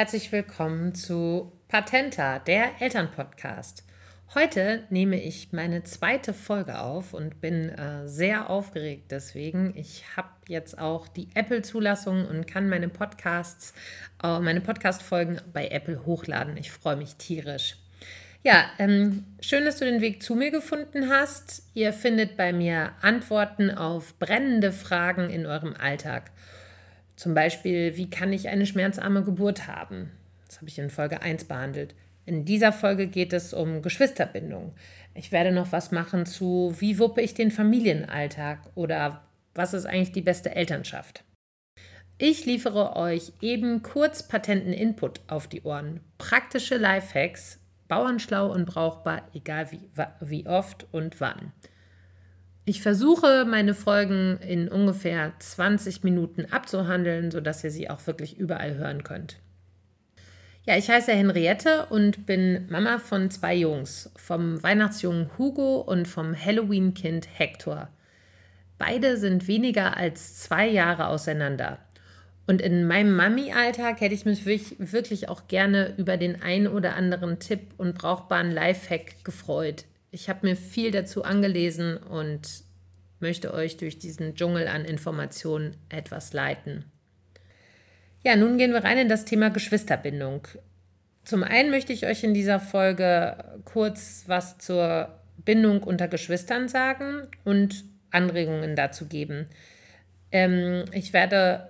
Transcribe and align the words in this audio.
Herzlich 0.00 0.32
willkommen 0.32 0.94
zu 0.94 1.52
Patenta, 1.68 2.38
der 2.38 2.80
Elternpodcast. 2.80 3.84
Heute 4.34 4.84
nehme 4.88 5.22
ich 5.22 5.52
meine 5.52 5.84
zweite 5.84 6.32
Folge 6.32 6.78
auf 6.78 7.12
und 7.12 7.42
bin 7.42 7.68
äh, 7.68 8.08
sehr 8.08 8.48
aufgeregt 8.48 9.10
deswegen. 9.10 9.74
Ich 9.76 10.04
habe 10.16 10.30
jetzt 10.48 10.78
auch 10.78 11.06
die 11.06 11.28
Apple-Zulassung 11.34 12.24
und 12.24 12.46
kann 12.46 12.70
meine 12.70 12.88
Podcasts, 12.88 13.74
äh, 14.22 14.38
meine 14.38 14.62
Podcast-Folgen 14.62 15.38
bei 15.52 15.68
Apple 15.68 16.06
hochladen. 16.06 16.56
Ich 16.56 16.72
freue 16.72 16.96
mich 16.96 17.16
tierisch. 17.16 17.76
Ja, 18.42 18.70
ähm, 18.78 19.26
schön, 19.42 19.66
dass 19.66 19.80
du 19.80 19.84
den 19.84 20.00
Weg 20.00 20.22
zu 20.22 20.34
mir 20.34 20.50
gefunden 20.50 21.10
hast. 21.10 21.62
Ihr 21.74 21.92
findet 21.92 22.38
bei 22.38 22.54
mir 22.54 22.92
Antworten 23.02 23.70
auf 23.70 24.18
brennende 24.18 24.72
Fragen 24.72 25.28
in 25.28 25.44
eurem 25.44 25.74
Alltag. 25.74 26.30
Zum 27.20 27.34
Beispiel, 27.34 27.98
wie 27.98 28.08
kann 28.08 28.32
ich 28.32 28.48
eine 28.48 28.64
schmerzarme 28.64 29.22
Geburt 29.22 29.66
haben? 29.66 30.10
Das 30.46 30.56
habe 30.56 30.68
ich 30.70 30.78
in 30.78 30.88
Folge 30.88 31.20
1 31.20 31.44
behandelt. 31.44 31.94
In 32.24 32.46
dieser 32.46 32.72
Folge 32.72 33.08
geht 33.08 33.34
es 33.34 33.52
um 33.52 33.82
Geschwisterbindung. 33.82 34.72
Ich 35.12 35.30
werde 35.30 35.52
noch 35.52 35.70
was 35.70 35.90
machen 35.90 36.24
zu, 36.24 36.74
wie 36.78 36.98
wuppe 36.98 37.20
ich 37.20 37.34
den 37.34 37.50
Familienalltag 37.50 38.60
oder 38.74 39.20
was 39.54 39.74
ist 39.74 39.84
eigentlich 39.84 40.12
die 40.12 40.22
beste 40.22 40.54
Elternschaft. 40.54 41.22
Ich 42.16 42.46
liefere 42.46 42.96
euch 42.96 43.32
eben 43.42 43.82
kurz 43.82 44.26
patenten 44.26 44.72
Input 44.72 45.20
auf 45.26 45.46
die 45.46 45.60
Ohren, 45.60 46.00
praktische 46.16 46.78
Lifehacks, 46.78 47.58
bauernschlau 47.86 48.50
und 48.50 48.64
brauchbar, 48.64 49.28
egal 49.34 49.70
wie, 49.72 49.90
wie 50.20 50.46
oft 50.46 50.86
und 50.90 51.20
wann. 51.20 51.52
Ich 52.70 52.82
versuche, 52.82 53.46
meine 53.48 53.74
Folgen 53.74 54.38
in 54.46 54.68
ungefähr 54.68 55.32
20 55.40 56.04
Minuten 56.04 56.44
abzuhandeln, 56.52 57.32
sodass 57.32 57.64
ihr 57.64 57.72
sie 57.72 57.90
auch 57.90 58.06
wirklich 58.06 58.38
überall 58.38 58.76
hören 58.76 59.02
könnt. 59.02 59.40
Ja, 60.66 60.76
ich 60.76 60.88
heiße 60.88 61.10
Henriette 61.10 61.86
und 61.86 62.26
bin 62.26 62.68
Mama 62.70 63.00
von 63.00 63.28
zwei 63.32 63.56
Jungs, 63.56 64.12
vom 64.14 64.62
Weihnachtsjungen 64.62 65.36
Hugo 65.36 65.80
und 65.80 66.06
vom 66.06 66.32
Halloween-Kind 66.32 67.26
Hector. 67.36 67.88
Beide 68.78 69.16
sind 69.16 69.48
weniger 69.48 69.96
als 69.96 70.36
zwei 70.36 70.68
Jahre 70.68 71.08
auseinander. 71.08 71.80
Und 72.46 72.62
in 72.62 72.86
meinem 72.86 73.16
Mami-Alltag 73.16 74.00
hätte 74.00 74.14
ich 74.14 74.26
mich 74.26 74.46
wirklich 74.46 75.28
auch 75.28 75.48
gerne 75.48 75.92
über 75.96 76.16
den 76.16 76.40
ein 76.40 76.68
oder 76.68 76.94
anderen 76.94 77.40
Tipp 77.40 77.72
und 77.78 77.98
brauchbaren 77.98 78.52
Lifehack 78.52 79.24
gefreut. 79.24 79.86
Ich 80.10 80.28
habe 80.28 80.46
mir 80.46 80.56
viel 80.56 80.90
dazu 80.90 81.24
angelesen 81.24 81.96
und 81.96 82.64
möchte 83.20 83.54
euch 83.54 83.76
durch 83.76 83.98
diesen 83.98 84.34
Dschungel 84.34 84.66
an 84.66 84.84
Informationen 84.84 85.76
etwas 85.88 86.32
leiten. 86.32 86.84
Ja, 88.22 88.36
nun 88.36 88.58
gehen 88.58 88.72
wir 88.72 88.84
rein 88.84 88.98
in 88.98 89.08
das 89.08 89.24
Thema 89.24 89.50
Geschwisterbindung. 89.50 90.46
Zum 91.24 91.42
einen 91.42 91.70
möchte 91.70 91.92
ich 91.92 92.06
euch 92.06 92.24
in 92.24 92.34
dieser 92.34 92.60
Folge 92.60 93.60
kurz 93.64 94.24
was 94.26 94.58
zur 94.58 95.20
Bindung 95.44 95.82
unter 95.82 96.08
Geschwistern 96.08 96.68
sagen 96.68 97.28
und 97.44 97.84
Anregungen 98.10 98.76
dazu 98.76 99.06
geben. 99.06 99.46
Ähm, 100.32 100.84
ich 100.92 101.12
werde 101.12 101.69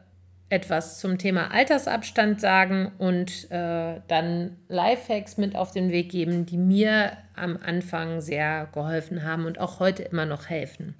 etwas 0.50 0.98
zum 0.98 1.16
Thema 1.16 1.52
Altersabstand 1.52 2.40
sagen 2.40 2.92
und 2.98 3.50
äh, 3.50 4.00
dann 4.08 4.56
Lifehacks 4.68 5.36
mit 5.36 5.54
auf 5.56 5.70
den 5.70 5.90
Weg 5.90 6.10
geben, 6.10 6.44
die 6.44 6.58
mir 6.58 7.16
am 7.36 7.56
Anfang 7.56 8.20
sehr 8.20 8.68
geholfen 8.72 9.22
haben 9.24 9.46
und 9.46 9.58
auch 9.60 9.78
heute 9.78 10.02
immer 10.02 10.26
noch 10.26 10.48
helfen. 10.48 10.94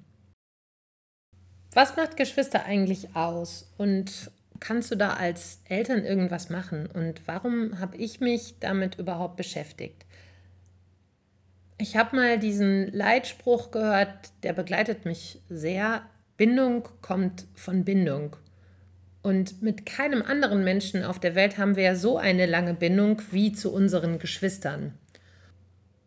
Was 1.73 1.95
macht 1.95 2.17
Geschwister 2.17 2.65
eigentlich 2.65 3.15
aus 3.15 3.71
und 3.77 4.31
kannst 4.59 4.89
du 4.91 4.95
da 4.95 5.13
als 5.13 5.61
Eltern 5.67 6.05
irgendwas 6.05 6.49
machen 6.49 6.87
und 6.87 7.21
warum 7.27 7.79
habe 7.79 7.97
ich 7.97 8.21
mich 8.21 8.55
damit 8.59 8.99
überhaupt 8.99 9.35
beschäftigt? 9.35 10.05
Ich 11.77 11.97
habe 11.97 12.15
mal 12.15 12.39
diesen 12.39 12.91
Leitspruch 12.91 13.71
gehört, 13.71 14.31
der 14.43 14.53
begleitet 14.53 15.05
mich 15.05 15.41
sehr. 15.49 16.03
Bindung 16.37 16.87
kommt 17.01 17.47
von 17.55 17.83
Bindung. 17.83 18.35
Und 19.23 19.61
mit 19.61 19.85
keinem 19.85 20.23
anderen 20.23 20.63
Menschen 20.63 21.03
auf 21.03 21.19
der 21.19 21.35
Welt 21.35 21.57
haben 21.57 21.75
wir 21.75 21.83
ja 21.83 21.95
so 21.95 22.17
eine 22.17 22.47
lange 22.47 22.73
Bindung 22.73 23.21
wie 23.31 23.51
zu 23.51 23.71
unseren 23.71 24.17
Geschwistern. 24.17 24.93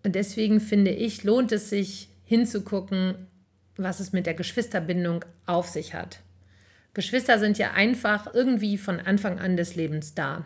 Und 0.02 0.16
deswegen 0.16 0.60
finde 0.60 0.91
ich, 0.91 1.22
lohnt 1.22 1.52
es 1.52 1.70
sich 1.70 2.08
hinzugucken, 2.25 3.14
was 3.76 4.00
es 4.00 4.12
mit 4.12 4.26
der 4.26 4.34
Geschwisterbindung 4.34 5.25
auf 5.47 5.69
sich 5.69 5.94
hat. 5.94 6.20
Geschwister 6.92 7.38
sind 7.38 7.58
ja 7.58 7.72
einfach 7.72 8.34
irgendwie 8.34 8.78
von 8.78 9.00
Anfang 9.00 9.38
an 9.38 9.56
des 9.56 9.75
Lebens 9.76 10.14
da. 10.14 10.44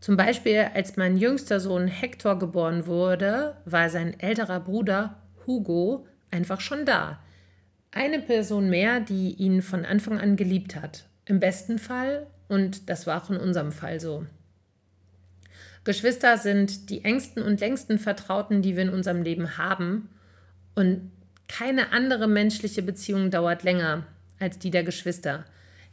Zum 0.00 0.16
Beispiel, 0.16 0.68
als 0.74 0.96
mein 0.96 1.16
jüngster 1.16 1.60
Sohn 1.60 1.88
Hector 1.88 2.38
geboren 2.38 2.86
wurde, 2.86 3.56
war 3.64 3.90
sein 3.90 4.18
älterer 4.18 4.60
Bruder 4.60 5.22
Hugo 5.46 6.06
einfach 6.30 6.60
schon 6.60 6.84
da. 6.84 7.18
Eine 7.90 8.20
Person 8.20 8.70
mehr, 8.70 9.00
die 9.00 9.32
ihn 9.34 9.60
von 9.62 9.84
Anfang 9.84 10.20
an 10.20 10.36
geliebt 10.36 10.76
hat 10.76 11.08
im 11.28 11.40
besten 11.40 11.78
Fall 11.78 12.26
und 12.48 12.88
das 12.88 13.06
war 13.06 13.22
auch 13.22 13.30
in 13.30 13.36
unserem 13.36 13.72
Fall 13.72 14.00
so. 14.00 14.26
Geschwister 15.84 16.36
sind 16.36 16.90
die 16.90 17.04
engsten 17.04 17.42
und 17.42 17.60
längsten 17.60 17.98
Vertrauten, 17.98 18.62
die 18.62 18.76
wir 18.76 18.82
in 18.82 18.90
unserem 18.90 19.22
Leben 19.22 19.56
haben. 19.56 20.08
Und 20.74 21.10
keine 21.48 21.92
andere 21.92 22.28
menschliche 22.28 22.82
Beziehung 22.82 23.30
dauert 23.30 23.62
länger 23.62 24.06
als 24.38 24.58
die 24.58 24.70
der 24.70 24.84
Geschwister. 24.84 25.44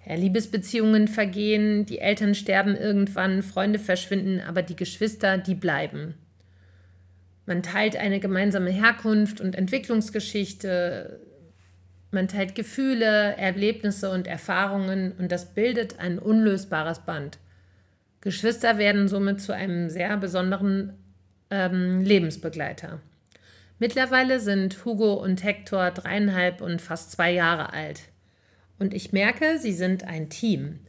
Ja, 0.06 0.16
Liebesbeziehungen 0.16 1.08
vergehen, 1.08 1.86
die 1.86 2.00
Eltern 2.00 2.36
sterben 2.36 2.76
irgendwann, 2.76 3.42
Freunde 3.42 3.80
verschwinden, 3.80 4.42
aber 4.42 4.62
die 4.62 4.76
Geschwister, 4.76 5.38
die 5.38 5.56
bleiben. 5.56 6.16
Man 7.46 7.64
teilt 7.64 7.96
eine 7.96 8.20
gemeinsame 8.20 8.72
Herkunft 8.72 9.40
und 9.40 9.56
Entwicklungsgeschichte, 9.56 11.20
man 12.16 12.28
teilt 12.28 12.56
Gefühle, 12.56 13.38
Erlebnisse 13.38 14.10
und 14.10 14.26
Erfahrungen 14.26 15.12
und 15.20 15.32
das 15.32 15.54
bildet 15.54 16.00
ein 16.00 16.18
unlösbares 16.18 17.00
Band. 17.02 17.38
Geschwister 18.22 18.80
werden 18.80 19.08
somit 19.08 19.40
zu 19.40 19.54
einem 19.54 19.92
sehr 19.92 20.18
besonderen 20.18 20.94
ähm, 21.52 22.02
Lebensbegleiter. 22.02 23.00
Mittlerweile 23.78 24.40
sind 24.40 24.84
Hugo 24.84 25.14
und 25.14 25.44
Hector 25.44 25.92
dreieinhalb 25.92 26.62
und 26.62 26.82
fast 26.82 27.12
zwei 27.12 27.32
Jahre 27.32 27.74
alt. 27.74 28.02
Und 28.80 28.94
ich 28.94 29.14
merke, 29.14 29.60
sie 29.60 29.74
sind 29.74 30.06
ein 30.06 30.30
Team. 30.30 30.80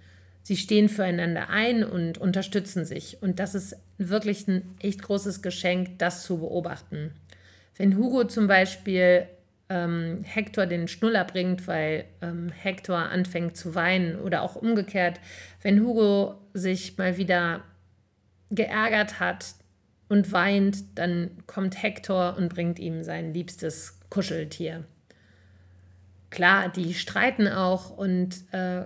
Sie 0.43 0.56
stehen 0.56 0.88
füreinander 0.88 1.50
ein 1.50 1.84
und 1.84 2.19
unterstützen 2.19 2.84
sich. 2.84 3.20
Und 3.20 3.41
das 3.41 3.54
ist 3.54 3.76
wirklich 3.98 4.47
ein 4.47 4.76
echt 4.81 5.03
großes 5.03 5.43
Geschenk, 5.43 5.98
das 5.98 6.22
zu 6.22 6.38
beobachten. 6.38 7.12
Wenn 7.76 7.97
Hugo 7.97 8.25
zum 8.25 8.47
Beispiel 8.47 9.26
ähm, 9.69 10.22
Hector 10.25 10.66
den 10.66 10.88
Schnuller 10.88 11.25
bringt, 11.25 11.66
weil 11.66 12.04
ähm, 12.22 12.50
Hector 12.50 12.99
anfängt 12.99 13.56
zu 13.56 13.75
weinen 13.75 14.16
oder 14.16 14.43
auch 14.43 14.56
umgekehrt, 14.56 15.21
wenn 15.62 15.81
Hugo 15.81 16.34
sich 16.54 16.97
mal 16.99 17.16
wieder 17.16 17.65
geärgert 18.50 19.19
hat 19.19 19.55
und 20.09 20.31
weint, 20.32 20.99
dann 20.99 21.31
kommt 21.47 21.82
Hector 21.82 22.37
und 22.37 22.49
bringt 22.49 22.78
ihm 22.78 23.03
sein 23.03 23.34
liebstes 23.34 23.99
Kuscheltier. 24.09 24.84
Klar, 26.31 26.69
die 26.69 26.94
streiten 26.94 27.49
auch 27.49 27.91
und 27.91 28.44
äh, 28.53 28.84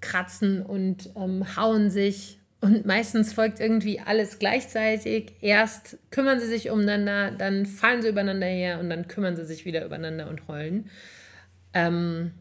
kratzen 0.00 0.62
und 0.62 1.10
ähm, 1.16 1.56
hauen 1.56 1.90
sich 1.90 2.38
und 2.64 2.86
meistens 2.86 3.32
folgt 3.32 3.60
irgendwie 3.60 4.00
alles 4.00 4.38
gleichzeitig. 4.38 5.34
Erst 5.40 5.98
kümmern 6.10 6.40
sie 6.40 6.46
sich 6.46 6.70
umeinander, 6.70 7.30
dann 7.30 7.66
fallen 7.66 8.02
sie 8.02 8.08
übereinander 8.08 8.46
her 8.46 8.80
und 8.80 8.90
dann 8.90 9.06
kümmern 9.06 9.36
sie 9.36 9.44
sich 9.44 9.64
wieder 9.64 9.84
übereinander 9.84 10.28
und 10.28 10.48
heulen. 10.48 10.90
Ähm, 11.72 12.32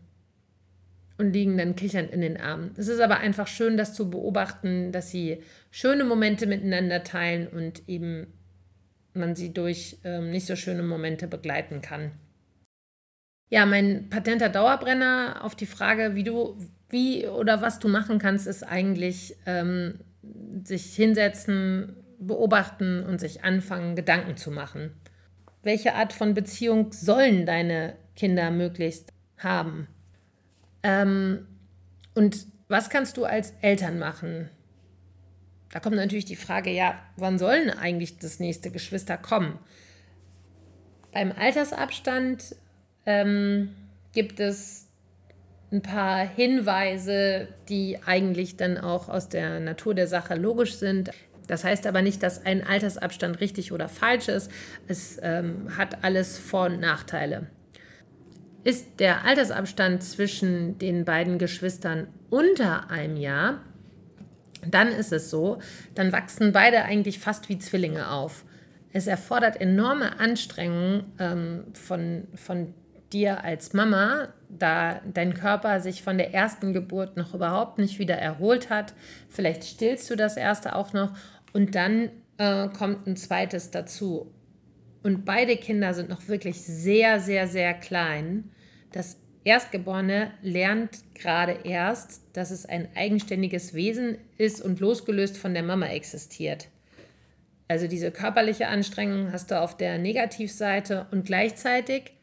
und 1.18 1.31
liegen 1.31 1.58
dann 1.58 1.75
kichernd 1.75 2.12
in 2.12 2.22
den 2.22 2.38
Armen. 2.38 2.72
Es 2.75 2.88
ist 2.88 3.00
aber 3.00 3.18
einfach 3.20 3.48
schön, 3.48 3.78
das 3.78 3.94
zu 3.94 4.10
beobachten, 4.10 4.92
dass 4.92 5.12
sie 5.12 5.44
schöne 5.70 6.04
Momente 6.06 6.48
miteinander 6.48 7.04
teilen 7.04 7.48
und 7.48 7.88
eben 7.88 8.28
man 9.14 9.36
sie 9.36 9.54
durch 9.54 9.98
ähm, 10.04 10.31
nicht 10.31 10.48
so 10.48 10.56
schöne 10.56 10.84
Momente 10.84 11.28
begleiten 11.28 11.81
kann. 11.81 12.12
Ja, 13.50 13.68
mein 13.68 14.10
patenter 14.10 14.50
Dauerbrenner 14.50 15.42
auf 15.44 15.56
die 15.56 15.68
Frage, 15.68 16.16
wie 16.16 16.24
du, 16.24 16.58
wie 16.90 17.28
oder 17.28 17.62
was 17.62 17.78
du 17.78 17.88
machen 17.88 18.18
kannst, 18.18 18.48
ist 18.48 18.64
eigentlich 18.64 19.36
ähm, 19.46 20.00
sich 20.64 20.96
hinsetzen, 20.96 21.96
beobachten 22.20 23.04
und 23.04 23.20
sich 23.20 23.44
anfangen, 23.44 23.96
Gedanken 23.96 24.38
zu 24.38 24.52
machen. 24.52 24.92
Welche 25.62 25.96
Art 25.96 26.14
von 26.14 26.34
Beziehung 26.34 26.92
sollen 26.92 27.46
deine 27.46 27.96
Kinder 28.16 28.52
möglichst 28.52 29.12
haben? 29.38 29.88
Ähm, 30.84 31.48
und 32.14 32.46
was 32.68 32.90
kannst 32.90 33.18
du 33.18 33.25
als 33.25 33.54
Eltern 33.62 34.00
machen? 34.00 34.50
Da 35.72 35.80
kommt 35.80 35.96
natürlich 35.96 36.26
die 36.26 36.36
Frage, 36.36 36.69
ja, 36.69 37.00
wann 37.18 37.40
sollen 37.40 37.69
eigentlich 37.69 38.19
das 38.19 38.40
nächste 38.40 38.69
Geschwister 38.72 39.18
kommen? 39.18 39.58
Beim 41.12 41.31
Altersabstand 41.31 42.56
ähm, 43.06 43.76
gibt 44.14 44.40
es 44.40 44.82
ein 45.74 45.81
paar 45.81 46.20
Hinweise, 46.20 47.48
die 47.68 47.98
eigentlich 48.06 48.56
dann 48.56 48.78
auch 48.78 49.10
aus 49.10 49.28
der 49.28 49.60
Natur 49.60 49.96
der 49.96 50.08
Sache 50.08 50.36
logisch 50.36 50.75
sind. 50.75 51.10
Das 51.48 51.64
heißt 51.64 51.88
aber 51.88 52.02
nicht, 52.02 52.24
dass 52.24 52.46
ein 52.46 52.66
Altersabstand 52.66 53.42
richtig 53.42 53.72
oder 53.72 53.90
falsch 53.90 54.30
ist. 54.30 54.52
Es 54.88 55.20
ähm, 55.22 55.75
hat 55.75 56.04
alles 56.04 56.38
Vor- 56.38 56.68
und 56.68 56.80
Nachteile. 56.80 57.48
Ist 58.64 59.00
der 59.00 59.25
Altersabstand 59.25 60.04
zwischen 60.04 60.78
den 60.78 61.04
beiden 61.04 61.38
Geschwistern 61.38 62.08
unter 62.30 62.90
einem 62.90 63.18
Jahr, 63.18 63.62
dann 64.66 64.88
ist 64.88 65.12
es 65.12 65.30
so, 65.30 65.60
dann 65.96 66.14
wachsen 66.14 66.54
beide 66.54 66.86
eigentlich 66.86 67.19
fast 67.19 67.50
wie 67.50 67.58
Zwillinge 67.58 68.10
auf. 68.10 68.46
Es 68.94 69.08
erfordert 69.08 69.60
enorme 69.60 70.19
Anstrengungen 70.19 71.12
ähm, 71.19 71.66
von, 71.74 72.28
von 72.36 72.74
dir 73.12 73.44
als 73.44 73.74
Mama, 73.74 74.30
da 74.60 75.02
dein 75.14 75.34
Körper 75.34 75.80
sich 75.80 76.04
von 76.04 76.18
der 76.18 76.34
ersten 76.34 76.74
Geburt 76.74 77.18
noch 77.18 77.34
überhaupt 77.34 77.78
nicht 77.78 78.00
wieder 78.00 78.16
erholt 78.16 78.70
hat. 78.70 78.94
Vielleicht 79.30 79.64
stillst 79.64 80.10
du 80.10 80.16
das 80.16 80.38
erste 80.38 80.76
auch 80.76 80.94
noch 80.94 81.16
und 81.54 81.76
dann 81.76 82.10
äh, 82.38 82.68
kommt 82.70 83.08
ein 83.08 83.16
zweites 83.16 83.72
dazu. 83.72 84.32
Und 85.04 85.26
beide 85.26 85.58
Kinder 85.58 85.94
sind 85.94 86.10
noch 86.10 86.28
wirklich 86.28 86.62
sehr, 86.62 87.20
sehr, 87.20 87.48
sehr 87.48 87.74
klein. 87.74 88.52
Das 88.92 89.18
Erstgeborene 89.46 90.32
lernt 90.42 91.00
gerade 91.16 91.60
erst, 91.66 92.22
dass 92.32 92.50
es 92.50 92.66
ein 92.66 92.88
eigenständiges 92.96 93.74
Wesen 93.74 94.18
ist 94.38 94.62
und 94.62 94.80
losgelöst 94.80 95.38
von 95.38 95.54
der 95.54 95.64
Mama 95.64 95.88
existiert. 95.88 96.70
Also 97.68 97.88
diese 97.88 98.12
körperliche 98.12 98.68
Anstrengung 98.68 99.32
hast 99.34 99.52
du 99.52 99.60
auf 99.60 99.76
der 99.76 99.98
Negativseite 99.98 101.08
und 101.12 101.26
gleichzeitig 101.26 102.14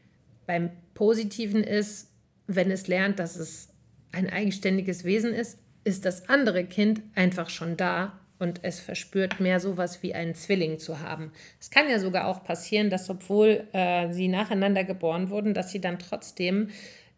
beim 0.47 0.71
Positiven 0.95 1.63
ist, 1.63 2.10
wenn 2.47 2.71
es 2.71 2.87
lernt, 2.87 3.19
dass 3.19 3.35
es 3.35 3.69
ein 4.11 4.29
eigenständiges 4.29 5.03
Wesen 5.03 5.33
ist, 5.33 5.57
ist 5.83 6.05
das 6.05 6.29
andere 6.29 6.65
Kind 6.65 7.01
einfach 7.15 7.49
schon 7.49 7.77
da 7.77 8.19
und 8.39 8.63
es 8.63 8.79
verspürt 8.79 9.39
mehr 9.39 9.59
sowas 9.59 10.01
wie 10.01 10.13
einen 10.15 10.35
Zwilling 10.35 10.79
zu 10.79 10.99
haben. 10.99 11.31
Es 11.59 11.69
kann 11.69 11.89
ja 11.89 11.99
sogar 11.99 12.27
auch 12.27 12.43
passieren, 12.43 12.89
dass 12.89 13.09
obwohl 13.09 13.67
äh, 13.71 14.11
sie 14.11 14.27
nacheinander 14.27 14.83
geboren 14.83 15.29
wurden, 15.29 15.53
dass 15.53 15.71
sie 15.71 15.79
dann 15.79 15.99
trotzdem 15.99 16.69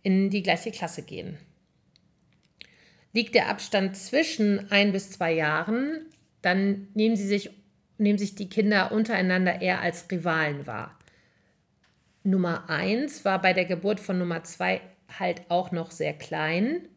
in 0.01 0.29
die 0.29 0.43
gleiche 0.43 0.71
Klasse 0.71 1.01
gehen. 1.01 1.37
Liegt 3.13 3.35
der 3.35 3.49
Abstand 3.49 3.95
zwischen 3.95 4.71
ein 4.71 4.91
bis 4.91 5.11
zwei 5.11 5.33
Jahren, 5.33 6.07
dann 6.41 6.87
nehmen 6.93 7.15
sie 7.15 7.27
sich, 7.27 7.51
nehmen 7.97 8.17
sich 8.17 8.35
die 8.35 8.49
Kinder 8.49 8.91
untereinander 8.91 9.61
eher 9.61 9.81
als 9.81 10.11
Rivalen 10.11 10.67
wahr. 10.67 10.99
Nummer 12.23 12.69
eins 12.69 13.23
war 13.23 13.41
bei 13.41 13.53
der 13.53 13.65
Geburt 13.65 13.99
von 13.99 14.17
Nummer 14.17 14.43
zwei 14.43 14.81
halt 15.19 15.41
auch 15.49 15.71
noch 15.71 15.91
sehr 15.91 16.13
klein, 16.13 16.87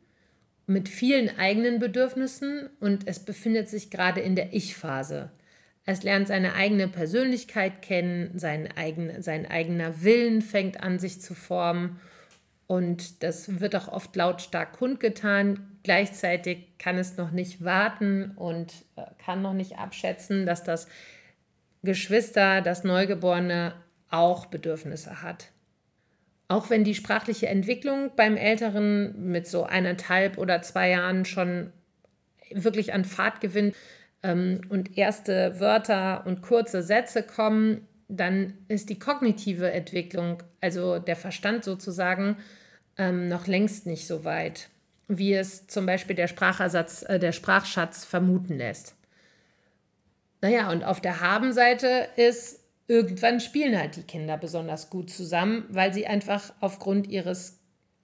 mit 0.66 0.88
vielen 0.88 1.38
eigenen 1.38 1.78
Bedürfnissen 1.78 2.68
und 2.80 3.06
es 3.06 3.20
befindet 3.20 3.68
sich 3.68 3.90
gerade 3.90 4.20
in 4.20 4.34
der 4.34 4.52
Ich-Phase. 4.52 5.30
Es 5.84 6.02
lernt 6.02 6.26
seine 6.26 6.54
eigene 6.54 6.88
Persönlichkeit 6.88 7.82
kennen, 7.82 8.36
sein, 8.36 8.68
eigen, 8.76 9.22
sein 9.22 9.48
eigener 9.48 10.02
Willen 10.02 10.42
fängt 10.42 10.82
an, 10.82 10.98
sich 10.98 11.20
zu 11.20 11.34
formen 11.34 12.00
und 12.66 13.22
das 13.22 13.60
wird 13.60 13.76
auch 13.76 13.88
oft 13.88 14.14
lautstark 14.16 14.72
kundgetan. 14.72 15.78
Gleichzeitig 15.84 16.78
kann 16.78 16.98
es 16.98 17.16
noch 17.16 17.30
nicht 17.30 17.64
warten 17.64 18.32
und 18.34 18.72
äh, 18.96 19.02
kann 19.24 19.42
noch 19.42 19.52
nicht 19.52 19.78
abschätzen, 19.78 20.46
dass 20.46 20.64
das 20.64 20.88
Geschwister, 21.84 22.62
das 22.62 22.82
Neugeborene 22.82 23.74
auch 24.10 24.46
Bedürfnisse 24.46 25.22
hat. 25.22 25.52
Auch 26.48 26.70
wenn 26.70 26.84
die 26.84 26.94
sprachliche 26.94 27.48
Entwicklung 27.48 28.12
beim 28.14 28.36
Älteren 28.36 29.30
mit 29.30 29.48
so 29.48 29.64
eineinhalb 29.64 30.38
oder 30.38 30.62
zwei 30.62 30.90
Jahren 30.90 31.24
schon 31.24 31.72
wirklich 32.50 32.92
an 32.92 33.04
Fahrt 33.04 33.40
gewinnt 33.40 33.74
ähm, 34.22 34.60
und 34.68 34.96
erste 34.96 35.58
Wörter 35.58 36.24
und 36.26 36.42
kurze 36.42 36.82
Sätze 36.82 37.24
kommen, 37.24 37.88
dann 38.08 38.54
ist 38.68 38.88
die 38.88 38.98
kognitive 38.98 39.72
Entwicklung, 39.72 40.42
also 40.60 40.98
der 41.00 41.16
Verstand 41.16 41.64
sozusagen, 41.64 42.36
ähm, 42.96 43.28
noch 43.28 43.48
längst 43.48 43.86
nicht 43.86 44.06
so 44.06 44.24
weit, 44.24 44.68
wie 45.08 45.34
es 45.34 45.66
zum 45.66 45.86
Beispiel 45.86 46.14
der 46.14 46.28
Sprachersatz, 46.28 47.02
äh, 47.02 47.18
der 47.18 47.32
Sprachschatz 47.32 48.04
vermuten 48.04 48.56
lässt. 48.56 48.94
Naja, 50.40 50.70
und 50.70 50.84
auf 50.84 51.00
der 51.00 51.20
Habenseite 51.20 52.08
ist 52.16 52.60
irgendwann 52.88 53.40
spielen 53.40 53.78
halt 53.78 53.96
die 53.96 54.02
Kinder 54.02 54.36
besonders 54.36 54.90
gut 54.90 55.10
zusammen, 55.10 55.64
weil 55.68 55.92
sie 55.92 56.06
einfach 56.06 56.52
aufgrund 56.60 57.06
ihres 57.08 57.58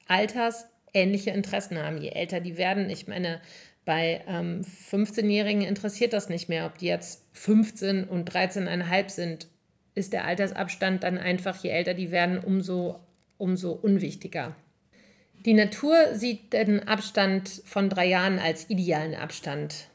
Alters 0.06 0.66
ähnliche 0.92 1.30
Interessen 1.30 1.78
haben. 1.78 2.00
Je 2.00 2.10
älter 2.10 2.40
die 2.40 2.56
werden, 2.56 2.90
ich 2.90 3.06
meine, 3.06 3.40
bei 3.84 4.22
ähm, 4.28 4.62
15-Jährigen 4.90 5.62
interessiert 5.62 6.12
das 6.12 6.28
nicht 6.28 6.48
mehr, 6.48 6.66
ob 6.66 6.78
die 6.78 6.86
jetzt 6.86 7.24
15 7.32 8.04
und 8.04 8.30
13,5 8.30 9.08
sind, 9.08 9.48
ist 9.94 10.12
der 10.12 10.24
Altersabstand 10.24 11.02
dann 11.02 11.18
einfach, 11.18 11.62
je 11.62 11.70
älter 11.70 11.94
die 11.94 12.10
werden, 12.10 12.38
umso, 12.38 13.00
umso 13.38 13.72
unwichtiger. 13.72 14.54
Die 15.44 15.54
Natur 15.54 15.96
sieht 16.14 16.52
den 16.52 16.86
Abstand 16.86 17.62
von 17.64 17.88
drei 17.88 18.06
Jahren 18.06 18.38
als 18.38 18.70
idealen 18.70 19.14
Abstand 19.14 19.88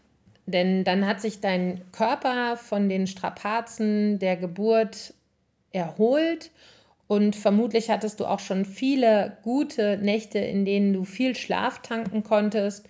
denn 0.48 0.84
dann 0.84 1.06
hat 1.06 1.22
sich 1.22 1.42
dein 1.42 1.82
Körper 1.92 2.58
von 2.58 2.90
den 2.90 3.06
Strapazen 3.06 4.18
der 4.18 4.38
Geburt 4.38 5.14
erholt 5.72 6.52
und 7.08 7.36
vermutlich 7.36 7.90
hattest 7.90 8.20
du 8.20 8.26
auch 8.26 8.40
schon 8.40 8.66
viele 8.66 9.38
gute 9.44 9.98
Nächte, 9.98 10.40
in 10.40 10.66
denen 10.66 10.94
du 10.94 11.04
viel 11.04 11.36
Schlaf 11.36 11.82
tanken 11.82 12.24
konntest 12.24 12.88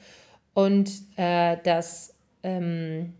und 0.53 0.89
äh, 1.17 1.57
das 1.63 2.15
ähm, 2.43 3.13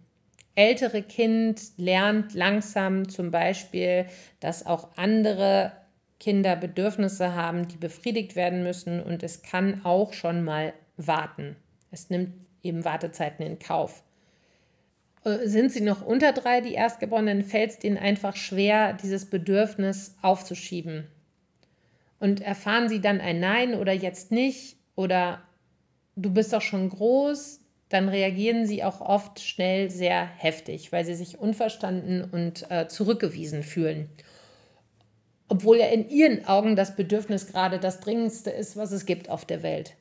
ältere 0.56 1.02
Kind 1.02 1.62
lernt 1.78 2.34
langsam 2.34 3.10
zum 3.10 3.32
Beispiel, 3.32 4.06
dass 4.40 4.66
auch 4.66 4.90
andere 4.96 5.72
Kinder 6.20 6.56
Bedürfnisse 6.56 7.36
haben, 7.36 7.68
die 7.68 7.78
befriedigt 7.78 8.36
werden 8.36 8.64
müssen 8.64 9.02
und 9.02 9.22
es 9.22 9.44
kann 9.44 9.84
auch 9.84 10.14
schon 10.14 10.44
mal 10.44 10.74
warten. 10.98 11.56
Es 11.92 12.10
nimmt 12.10 12.34
eben 12.64 12.86
Wartezeiten 12.86 13.46
in 13.46 13.60
Kauf. 13.60 14.04
Äh, 15.28 15.48
sind 15.48 15.72
sie 15.72 15.82
noch 15.82 16.06
unter 16.06 16.32
drei, 16.32 16.62
die 16.62 16.74
Erstgeborenen, 16.74 17.44
fällt 17.44 17.72
es 17.72 17.84
ihnen 17.84 17.98
einfach 17.98 18.36
schwer, 18.36 18.94
dieses 18.94 19.30
Bedürfnis 19.30 20.16
aufzuschieben. 20.22 21.08
Und 22.20 22.42
erfahren 22.42 22.90
sie 22.90 23.02
dann 23.02 23.22
ein 23.22 23.40
Nein 23.40 23.76
oder 23.76 23.94
jetzt 23.94 24.32
nicht 24.32 24.78
oder 24.96 25.42
du 26.16 26.32
bist 26.32 26.54
doch 26.54 26.62
schon 26.62 26.90
groß, 26.90 27.60
dann 27.90 28.10
reagieren 28.10 28.66
sie 28.66 28.84
auch 28.84 29.02
oft 29.02 29.40
schnell 29.40 29.92
sehr 29.92 30.26
heftig, 30.26 30.92
weil 30.92 31.06
sie 31.06 31.14
sich 31.14 31.38
unverstanden 31.38 32.24
und 32.24 32.70
äh, 32.72 32.88
zurückgewiesen 32.88 33.64
fühlen. 33.64 34.10
Obwohl 35.48 35.78
ja 35.78 35.88
in 35.88 36.10
ihren 36.10 36.46
Augen 36.46 36.76
das 36.76 36.96
Bedürfnis 36.96 37.48
gerade 37.48 37.80
das 37.80 38.00
Dringendste 38.00 38.50
ist, 38.50 38.76
was 38.76 38.92
es 38.92 39.06
gibt 39.06 39.30
auf 39.30 39.46
der 39.46 39.64
Welt. 39.64 39.96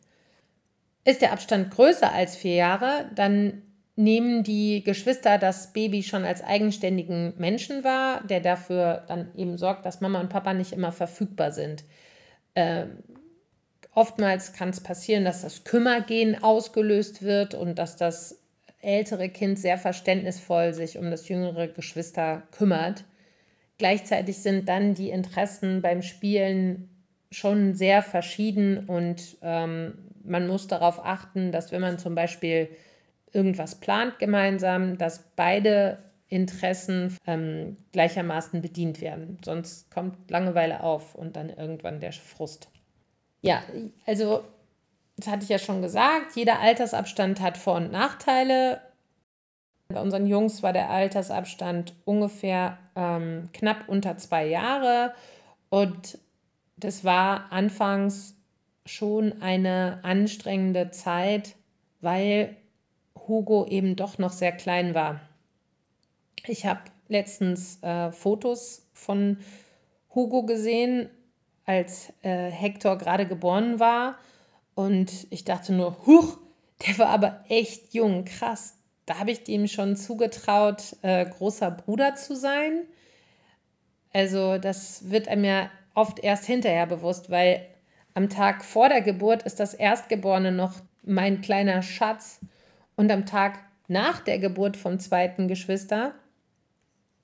Ist 1.05 1.21
der 1.21 1.33
Abstand 1.33 1.71
größer 1.71 2.11
als 2.11 2.35
vier 2.35 2.55
Jahre, 2.55 3.11
dann 3.15 3.63
nehmen 3.97 4.43
die 4.43 4.85
Geschwister 4.85 5.39
das 5.39 5.73
Baby 5.73 6.03
schon 6.03 6.25
als 6.25 6.45
eigenständigen 6.45 7.33
Menschen 7.39 7.83
wahr, 7.83 8.23
der 8.29 8.41
dafür 8.41 9.05
dann 9.09 9.31
eben 9.35 9.57
sorgt, 9.57 9.87
dass 9.87 10.03
Mama 10.03 10.21
und 10.21 10.29
Papa 10.29 10.53
nicht 10.53 10.73
immer 10.73 10.93
verfügbar 10.93 11.51
sind. 11.51 11.85
Ähm, 12.55 12.99
oftmals 13.95 14.53
kann 14.53 14.69
es 14.69 14.83
passieren, 14.83 15.25
dass 15.25 15.43
das 15.43 15.65
Kümmergehen 15.65 16.43
ausgelöst 16.43 17.23
wird 17.23 17.55
und 17.55 17.79
dass 17.79 17.97
das 17.97 18.39
ältere 18.83 19.31
Kind 19.31 19.59
sehr 19.59 19.79
verständnisvoll 19.79 20.75
sich 20.75 20.99
um 20.99 21.11
das 21.11 21.29
jüngere 21.29 21.67
Geschwister 21.67 22.43
kümmert. 22.51 23.05
Gleichzeitig 23.79 24.39
sind 24.39 24.69
dann 24.69 24.95
die 24.95 25.09
Interessen 25.09 25.81
beim 25.81 26.03
Spielen 26.03 26.91
schon 27.31 27.75
sehr 27.75 28.03
verschieden 28.03 28.87
und 28.87 29.39
ähm, 29.43 29.95
man 30.23 30.47
muss 30.47 30.67
darauf 30.67 31.05
achten, 31.05 31.51
dass 31.51 31.73
wenn 31.73 31.81
man 31.81 31.99
zum 31.99 32.15
Beispiel 32.15 32.69
irgendwas 33.37 33.77
plant 33.77 34.19
gemeinsam, 34.19 34.97
dass 34.97 35.31
beide 35.37 35.99
Interessen 36.29 37.17
ähm, 37.27 37.77
gleichermaßen 37.93 38.63
bedient 38.63 39.01
werden. 39.01 39.39
Sonst 39.45 39.91
kommt 39.93 40.31
Langeweile 40.31 40.83
auf 40.83 41.15
und 41.15 41.37
dann 41.37 41.51
irgendwann 41.51 42.01
der 42.01 42.13
Frust. 42.13 42.69
Ja, 43.43 43.63
also, 44.07 44.43
das 45.17 45.29
hatte 45.29 45.45
ich 45.45 45.51
ja 45.51 45.59
schon 45.59 45.83
gesagt, 45.83 46.35
jeder 46.35 46.59
Altersabstand 46.61 47.41
hat 47.41 47.57
Vor- 47.57 47.77
und 47.77 47.93
Nachteile. 47.93 48.81
Bei 49.89 50.01
unseren 50.01 50.27
Jungs 50.27 50.65
war 50.65 50.73
der 50.73 50.91
Altersabstand 50.91 51.95
ungefähr 52.05 52.79
ähm, 52.97 53.51
knapp 53.53 53.89
unter 53.89 54.17
zwei 54.17 54.47
Jahre 54.47 55.15
und 55.69 56.19
das 56.77 57.05
war 57.05 57.53
anfangs 57.53 58.37
schon 58.85 59.43
eine 59.43 60.01
anstrengende 60.03 60.91
Zeit, 60.91 61.55
weil 62.01 62.57
Hugo 63.29 63.67
eben 63.67 63.97
doch 63.97 64.19
noch 64.19 64.33
sehr 64.33 64.53
klein 64.53 64.95
war. 64.95 65.21
Ich 66.47 66.67
habe 66.67 66.81
letztens 67.09 67.83
äh, 67.83 68.13
Fotos 68.13 68.87
von 68.93 69.39
Hugo 70.15 70.45
gesehen, 70.45 71.11
als 71.65 72.13
äh, 72.23 72.51
Hector 72.51 72.97
gerade 72.99 73.27
geboren 73.27 73.81
war. 73.81 74.17
Und 74.75 75.27
ich 75.31 75.45
dachte 75.45 75.73
nur, 75.73 76.07
huch, 76.07 76.39
der 76.87 76.99
war 76.99 77.09
aber 77.09 77.45
echt 77.49 77.95
jung, 77.95 78.25
krass. 78.25 78.75
da 79.07 79.19
habe 79.19 79.31
ich 79.31 79.45
dem 79.45 79.67
schon 79.67 79.97
zugetraut, 79.97 80.97
äh, 81.03 81.25
großer 81.25 81.71
Bruder 81.71 82.17
zu 82.17 82.37
sein. 82.37 82.83
Also 84.13 84.59
das 84.59 85.11
wird 85.11 85.29
einem 85.29 85.45
ja 85.45 85.71
oft 85.95 86.19
erst 86.19 86.45
hinterher 86.45 86.87
bewusst, 86.87 87.31
weil 87.31 87.67
am 88.15 88.29
Tag 88.29 88.65
vor 88.65 88.89
der 88.89 89.03
Geburt 89.03 89.43
ist 89.43 89.61
das 89.61 89.75
Erstgeborene 89.75 90.53
noch 90.53 90.75
mein 91.03 91.41
kleiner 91.41 91.83
Schatz 91.83 92.41
und 92.97 93.11
am 93.13 93.27
Tag 93.27 93.59
nach 93.89 94.21
der 94.21 94.39
Geburt 94.39 94.77
vom 94.77 94.99
zweiten 94.99 95.49
Geschwister 95.49 96.15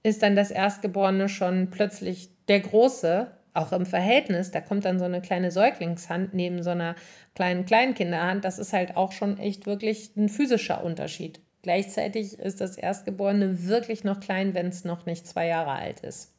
ist 0.02 0.22
dann 0.22 0.36
das 0.36 0.50
Erstgeborene 0.50 1.28
schon 1.28 1.70
plötzlich 1.70 2.30
der 2.48 2.60
Große, 2.60 3.30
auch 3.54 3.72
im 3.72 3.86
Verhältnis. 3.86 4.50
Da 4.50 4.60
kommt 4.60 4.84
dann 4.84 4.98
so 4.98 5.04
eine 5.04 5.20
kleine 5.20 5.50
Säuglingshand 5.50 6.34
neben 6.34 6.62
so 6.62 6.70
einer 6.70 6.94
kleinen 7.34 7.64
Kleinkinderhand. 7.64 8.44
Das 8.44 8.58
ist 8.58 8.72
halt 8.72 8.96
auch 8.96 9.12
schon 9.12 9.38
echt 9.38 9.66
wirklich 9.66 10.16
ein 10.16 10.28
physischer 10.28 10.84
Unterschied. 10.84 11.40
Gleichzeitig 11.62 12.38
ist 12.38 12.60
das 12.60 12.76
Erstgeborene 12.76 13.66
wirklich 13.66 14.02
noch 14.02 14.20
klein, 14.20 14.54
wenn 14.54 14.68
es 14.68 14.84
noch 14.84 15.06
nicht 15.06 15.26
zwei 15.26 15.46
Jahre 15.46 15.72
alt 15.72 16.00
ist. 16.00 16.32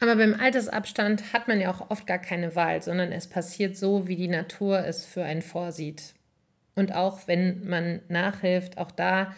Aber 0.00 0.16
beim 0.16 0.34
Altersabstand 0.34 1.32
hat 1.32 1.46
man 1.46 1.60
ja 1.60 1.70
auch 1.70 1.90
oft 1.90 2.06
gar 2.06 2.18
keine 2.18 2.56
Wahl, 2.56 2.82
sondern 2.82 3.12
es 3.12 3.28
passiert 3.28 3.76
so, 3.76 4.08
wie 4.08 4.16
die 4.16 4.28
Natur 4.28 4.84
es 4.84 5.04
für 5.04 5.22
einen 5.22 5.42
vorsieht. 5.42 6.14
Und 6.74 6.94
auch 6.94 7.26
wenn 7.26 7.68
man 7.68 8.00
nachhilft, 8.08 8.78
auch 8.78 8.90
da 8.90 9.34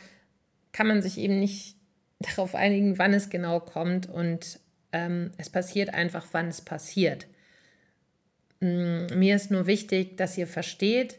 kann 0.73 0.87
man 0.87 1.03
sich 1.03 1.19
eben 1.19 1.39
nicht 1.39 1.77
darauf 2.21 2.55
einigen, 2.55 2.99
wann 2.99 3.15
es 3.15 3.31
genau 3.31 3.61
kommt. 3.61 4.09
Und 4.09 4.61
ähm, 4.93 5.33
es 5.39 5.51
passiert 5.51 5.95
einfach, 5.95 6.27
wann 6.33 6.49
es 6.49 6.61
passiert. 6.61 7.27
Mm, 8.61 9.07
mir 9.15 9.37
ist 9.37 9.51
nur 9.51 9.67
wichtig, 9.67 10.17
dass 10.17 10.39
ihr 10.39 10.47
versteht, 10.47 11.19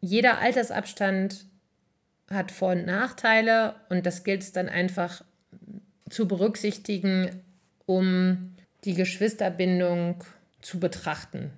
jeder 0.00 0.38
Altersabstand 0.38 1.46
hat 2.28 2.50
Vor- 2.50 2.72
und 2.72 2.86
Nachteile 2.86 3.76
und 3.88 4.04
das 4.04 4.24
gilt 4.24 4.42
es 4.42 4.52
dann 4.52 4.68
einfach 4.68 5.24
zu 6.10 6.26
berücksichtigen, 6.26 7.42
um 7.86 8.54
die 8.84 8.94
Geschwisterbindung 8.94 10.24
zu 10.60 10.80
betrachten. 10.80 11.52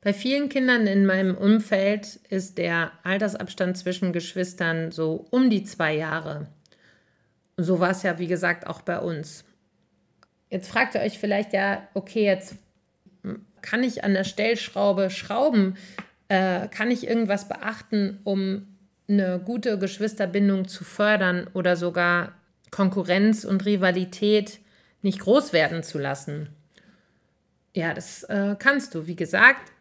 Bei 0.00 0.12
vielen 0.12 0.48
Kindern 0.48 0.86
in 0.86 1.06
meinem 1.06 1.36
Umfeld 1.36 2.20
ist 2.28 2.58
der 2.58 2.92
Altersabstand 3.02 3.76
zwischen 3.76 4.12
Geschwistern 4.12 4.92
so 4.92 5.26
um 5.30 5.50
die 5.50 5.64
zwei 5.64 5.94
Jahre. 5.94 6.46
So 7.56 7.80
war 7.80 7.90
es 7.90 8.04
ja, 8.04 8.18
wie 8.18 8.28
gesagt, 8.28 8.66
auch 8.66 8.82
bei 8.82 9.00
uns. 9.00 9.44
Jetzt 10.50 10.70
fragt 10.70 10.94
ihr 10.94 11.00
euch 11.00 11.18
vielleicht 11.18 11.52
ja, 11.52 11.86
okay, 11.94 12.24
jetzt 12.24 12.56
kann 13.60 13.82
ich 13.82 14.04
an 14.04 14.14
der 14.14 14.24
Stellschraube 14.24 15.10
schrauben? 15.10 15.76
Äh, 16.28 16.68
kann 16.68 16.90
ich 16.90 17.06
irgendwas 17.06 17.48
beachten, 17.48 18.20
um 18.24 18.68
eine 19.08 19.40
gute 19.40 19.78
Geschwisterbindung 19.78 20.68
zu 20.68 20.84
fördern 20.84 21.48
oder 21.54 21.76
sogar 21.76 22.34
Konkurrenz 22.70 23.44
und 23.44 23.64
Rivalität 23.64 24.60
nicht 25.02 25.20
groß 25.20 25.52
werden 25.52 25.82
zu 25.82 25.98
lassen? 25.98 26.50
Ja, 27.74 27.94
das 27.94 28.24
äh, 28.24 28.56
kannst 28.58 28.94
du. 28.94 29.06
Wie 29.06 29.16
gesagt, 29.16 29.72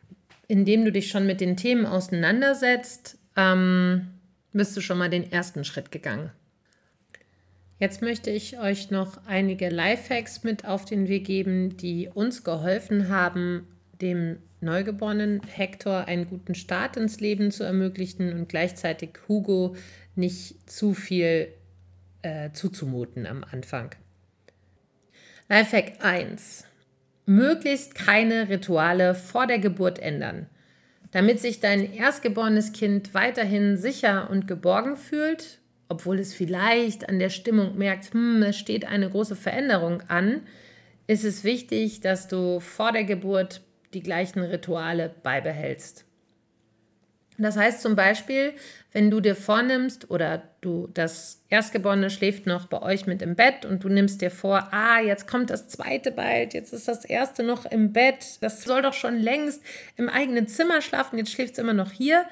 indem 0.47 0.85
du 0.85 0.91
dich 0.91 1.09
schon 1.09 1.25
mit 1.25 1.41
den 1.41 1.57
Themen 1.57 1.85
auseinandersetzt, 1.85 3.17
ähm, 3.35 4.07
bist 4.53 4.75
du 4.75 4.81
schon 4.81 4.97
mal 4.97 5.09
den 5.09 5.31
ersten 5.31 5.63
Schritt 5.63 5.91
gegangen. 5.91 6.31
Jetzt 7.79 8.01
möchte 8.01 8.31
ich 8.31 8.59
euch 8.59 8.89
noch 8.89 9.19
einige 9.27 9.69
Lifehacks 9.69 10.43
mit 10.43 10.65
auf 10.65 10.85
den 10.85 11.07
Weg 11.07 11.25
geben, 11.25 11.77
die 11.77 12.09
uns 12.11 12.43
geholfen 12.43 13.09
haben, 13.09 13.67
dem 14.01 14.37
neugeborenen 14.61 15.41
Hector 15.43 16.05
einen 16.05 16.27
guten 16.27 16.55
Start 16.55 16.97
ins 16.97 17.19
Leben 17.19 17.51
zu 17.51 17.63
ermöglichen 17.63 18.33
und 18.33 18.49
gleichzeitig 18.49 19.09
Hugo 19.27 19.75
nicht 20.15 20.69
zu 20.69 20.95
viel 20.95 21.49
äh, 22.23 22.51
zuzumuten 22.51 23.27
am 23.27 23.43
Anfang. 23.43 23.91
Lifehack 25.49 26.03
1 26.03 26.66
möglichst 27.27 27.93
keine 27.93 28.49
Rituale 28.49 29.13
vor 29.13 29.45
der 29.45 29.59
Geburt 29.59 29.99
ändern. 29.99 30.47
Damit 31.11 31.39
sich 31.39 31.59
dein 31.59 31.93
erstgeborenes 31.93 32.73
Kind 32.73 33.13
weiterhin 33.13 33.77
sicher 33.77 34.29
und 34.29 34.47
geborgen 34.47 34.97
fühlt, 34.97 35.59
obwohl 35.89 36.19
es 36.19 36.33
vielleicht 36.33 37.07
an 37.07 37.19
der 37.19 37.29
Stimmung 37.29 37.77
merkt, 37.77 38.13
hm, 38.13 38.41
es 38.43 38.57
steht 38.57 38.85
eine 38.85 39.09
große 39.09 39.35
Veränderung 39.35 40.01
an, 40.07 40.41
ist 41.05 41.23
es 41.23 41.43
wichtig, 41.43 42.01
dass 42.01 42.27
du 42.27 42.59
vor 42.59 42.91
der 42.91 43.03
Geburt 43.03 43.61
die 43.93 44.01
gleichen 44.01 44.41
Rituale 44.41 45.13
beibehältst. 45.23 46.06
Das 47.37 47.55
heißt 47.55 47.81
zum 47.81 47.95
Beispiel, 47.95 48.53
wenn 48.93 49.11
du 49.11 49.19
dir 49.19 49.35
vornimmst 49.35 50.09
oder 50.09 50.41
du 50.61 50.87
das 50.93 51.43
Erstgeborene 51.49 52.09
schläft 52.09 52.47
noch 52.47 52.65
bei 52.65 52.81
euch 52.81 53.05
mit 53.05 53.21
im 53.21 53.35
Bett 53.35 53.63
und 53.63 53.83
du 53.83 53.89
nimmst 53.89 54.21
dir 54.21 54.31
vor, 54.31 54.69
ah, 54.71 54.99
jetzt 54.99 55.27
kommt 55.27 55.51
das 55.51 55.67
zweite 55.67 56.11
bald, 56.11 56.55
jetzt 56.55 56.73
ist 56.73 56.87
das 56.87 57.05
erste 57.05 57.43
noch 57.43 57.65
im 57.65 57.93
Bett, 57.93 58.37
das 58.41 58.63
soll 58.63 58.81
doch 58.81 58.93
schon 58.93 59.19
längst 59.19 59.61
im 59.97 60.09
eigenen 60.09 60.47
Zimmer 60.47 60.81
schlafen, 60.81 61.19
jetzt 61.19 61.31
schläft 61.31 61.53
es 61.53 61.59
immer 61.59 61.73
noch 61.73 61.91
hier, 61.91 62.25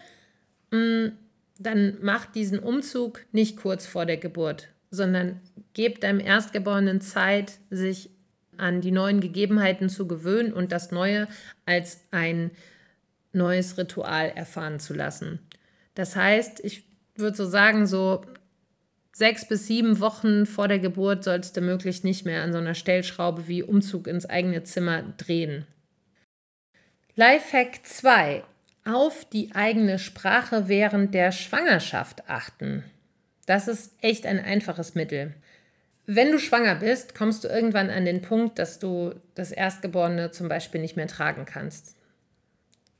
mm, 0.71 1.09
dann 1.59 1.97
mach 2.01 2.25
diesen 2.25 2.59
Umzug 2.59 3.21
nicht 3.31 3.57
kurz 3.57 3.85
vor 3.85 4.07
der 4.07 4.17
Geburt, 4.17 4.69
sondern 4.89 5.39
gib 5.73 6.01
deinem 6.01 6.19
Erstgeborenen 6.19 6.99
Zeit, 6.99 7.59
sich 7.69 8.09
an 8.57 8.81
die 8.81 8.91
neuen 8.91 9.19
Gegebenheiten 9.19 9.89
zu 9.89 10.07
gewöhnen 10.07 10.53
und 10.53 10.71
das 10.71 10.91
Neue 10.91 11.27
als 11.65 12.01
ein 12.11 12.51
neues 13.35 13.77
Ritual 13.77 14.29
erfahren 14.29 14.79
zu 14.79 14.93
lassen. 14.93 15.39
Das 15.93 16.15
heißt, 16.15 16.59
ich 16.63 16.83
würde 17.15 17.37
so 17.37 17.45
sagen, 17.45 17.87
so 17.87 18.23
sechs 19.13 19.47
bis 19.47 19.67
sieben 19.67 19.99
Wochen 19.99 20.45
vor 20.45 20.67
der 20.67 20.79
Geburt 20.79 21.23
sollst 21.23 21.55
du 21.55 21.61
möglichst 21.61 22.03
nicht 22.03 22.25
mehr 22.25 22.43
an 22.43 22.51
so 22.51 22.57
einer 22.57 22.75
Stellschraube 22.75 23.47
wie 23.47 23.63
Umzug 23.63 24.07
ins 24.07 24.25
eigene 24.25 24.63
Zimmer 24.63 25.03
drehen. 25.17 25.65
Lifehack 27.15 27.85
2. 27.85 28.43
Auf 28.83 29.25
die 29.29 29.55
eigene 29.55 29.99
Sprache 29.99 30.67
während 30.67 31.13
der 31.13 31.31
Schwangerschaft 31.31 32.29
achten. 32.29 32.83
Das 33.45 33.67
ist 33.67 33.93
echt 34.01 34.25
ein 34.25 34.39
einfaches 34.39 34.95
Mittel. 34.95 35.33
Wenn 36.07 36.31
du 36.31 36.39
schwanger 36.39 36.75
bist, 36.75 37.15
kommst 37.15 37.43
du 37.43 37.47
irgendwann 37.47 37.89
an 37.89 38.05
den 38.05 38.21
Punkt, 38.21 38.59
dass 38.59 38.77
du 38.79 39.15
das 39.33 39.51
Erstgeborene 39.51 40.31
zum 40.31 40.49
Beispiel 40.49 40.81
nicht 40.81 40.97
mehr 40.97 41.07
tragen 41.07 41.45
kannst. 41.45 41.94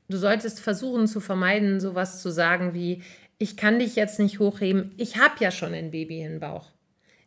Du 0.08 0.16
solltest 0.16 0.60
versuchen 0.60 1.06
zu 1.06 1.20
vermeiden, 1.20 1.80
sowas 1.80 2.22
zu 2.22 2.30
sagen 2.30 2.74
wie, 2.74 3.02
ich 3.38 3.56
kann 3.56 3.78
dich 3.78 3.96
jetzt 3.96 4.18
nicht 4.18 4.38
hochheben, 4.38 4.94
ich 4.96 5.16
habe 5.16 5.34
ja 5.40 5.50
schon 5.50 5.74
ein 5.74 5.90
Baby 5.90 6.22
im 6.22 6.40
Bauch. 6.40 6.70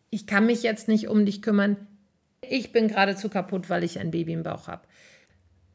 Ich 0.10 0.26
kann 0.26 0.46
mich 0.46 0.64
jetzt 0.64 0.88
nicht 0.88 1.08
um 1.08 1.26
dich 1.26 1.42
kümmern, 1.42 1.88
ich 2.42 2.72
bin 2.72 2.88
geradezu 2.88 3.30
kaputt, 3.30 3.70
weil 3.70 3.84
ich 3.84 4.00
ein 4.00 4.12
Baby 4.12 4.34
im 4.34 4.44
Bauch 4.44 4.68
habe. 4.68 4.88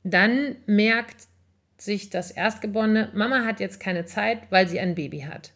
Dann 0.03 0.57
merkt 0.67 1.29
sich 1.77 2.11
das 2.11 2.31
Erstgeborene, 2.31 3.11
Mama 3.15 3.45
hat 3.45 3.61
jetzt 3.61 3.81
keine 3.81 4.07
Zeit, 4.07 4.51
weil 4.51 4.69
sie 4.69 4.81
ein 4.81 4.95
Baby 4.95 5.21
hat. 5.21 5.53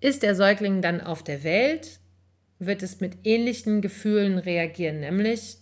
Ist 0.00 0.22
der 0.22 0.34
Säugling 0.34 0.82
dann 0.82 1.00
auf 1.00 1.22
der 1.22 1.42
Welt, 1.42 2.00
wird 2.58 2.82
es 2.82 3.00
mit 3.00 3.18
ähnlichen 3.24 3.80
Gefühlen 3.80 4.38
reagieren, 4.38 5.00
nämlich 5.00 5.56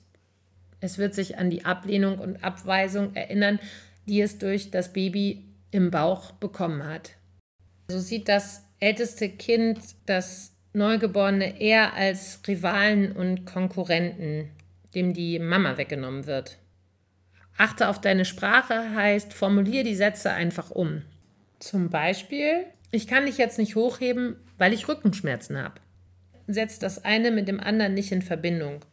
es 0.81 0.99
wird 0.99 1.15
sich 1.15 1.39
an 1.39 1.51
die 1.51 1.65
Ablehnung 1.65 2.19
und 2.19 2.45
Abweisung 2.45 3.15
erinnern, 3.15 3.59
die 4.09 4.21
es 4.21 4.39
durch 4.39 4.71
das 4.71 4.93
Baby 4.93 5.45
im 5.71 5.91
Bauch 5.91 6.33
bekommen 6.33 6.85
hat. 6.85 7.13
So 7.89 7.99
sieht 7.99 8.29
das 8.29 8.65
älteste 8.81 9.29
Kind 9.29 9.79
das 10.07 10.53
Neugeborene 10.73 11.61
eher 11.61 11.95
als 11.95 12.41
Rivalen 12.47 13.13
und 13.13 13.47
Konkurrenten, 13.47 14.51
dem 14.95 15.15
die 15.15 15.39
Mama 15.39 15.77
weggenommen 15.77 16.27
wird. 16.27 16.59
Achte 17.57 17.89
auf 17.89 18.01
deine 18.01 18.25
Sprache 18.25 18.95
heißt, 18.95 19.33
formulier 19.33 19.83
die 19.83 19.97
Sätze 19.97 20.31
einfach 20.31 20.71
um. 20.71 21.03
Zum 21.59 21.91
Beispiel, 21.91 22.65
ich 22.91 23.07
kann 23.09 23.27
dich 23.27 23.39
jetzt 23.39 23.59
nicht 23.59 23.75
hochheben, 23.75 24.37
weil 24.59 24.73
ich 24.73 24.89
Rückenschmerzen 24.89 25.61
habe. 25.61 25.81
Setz 26.47 26.79
das 26.79 27.05
eine 27.05 27.31
mit 27.31 27.49
dem 27.49 27.61
anderen 27.61 27.95
nicht 27.95 28.13
in 28.13 28.23
Verbindung. 28.23 28.85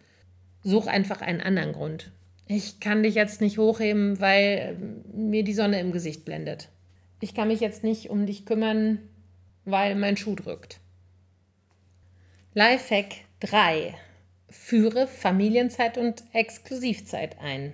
Such 0.64 0.88
einfach 0.88 1.22
einen 1.22 1.42
anderen 1.42 1.74
Grund 1.74 2.12
ich 2.48 2.80
kann 2.80 3.04
dich 3.04 3.16
jetzt 3.16 3.42
nicht 3.42 3.58
hochheben, 3.58 4.20
weil 4.20 4.78
mir 5.14 5.44
die 5.44 5.54
Sonne 5.54 5.80
im 5.80 5.92
Gesicht 5.92 6.26
blendet. 6.26 6.70
Ich 7.20 7.34
kann 7.34 7.48
mich 7.48 7.60
jetzt 7.60 7.84
nicht 7.84 8.10
um 8.10 8.26
dich 8.26 8.46
kümmern, 8.46 9.00
weil 9.64 9.96
mein 9.96 10.18
Schuh 10.18 10.36
drückt. 10.36 10.80
Lifehack 12.54 13.16
3. 13.40 13.96
Führe 14.50 15.08
Familienzeit 15.08 15.98
und 15.98 16.24
Exklusivzeit 16.34 17.40
ein. 17.42 17.74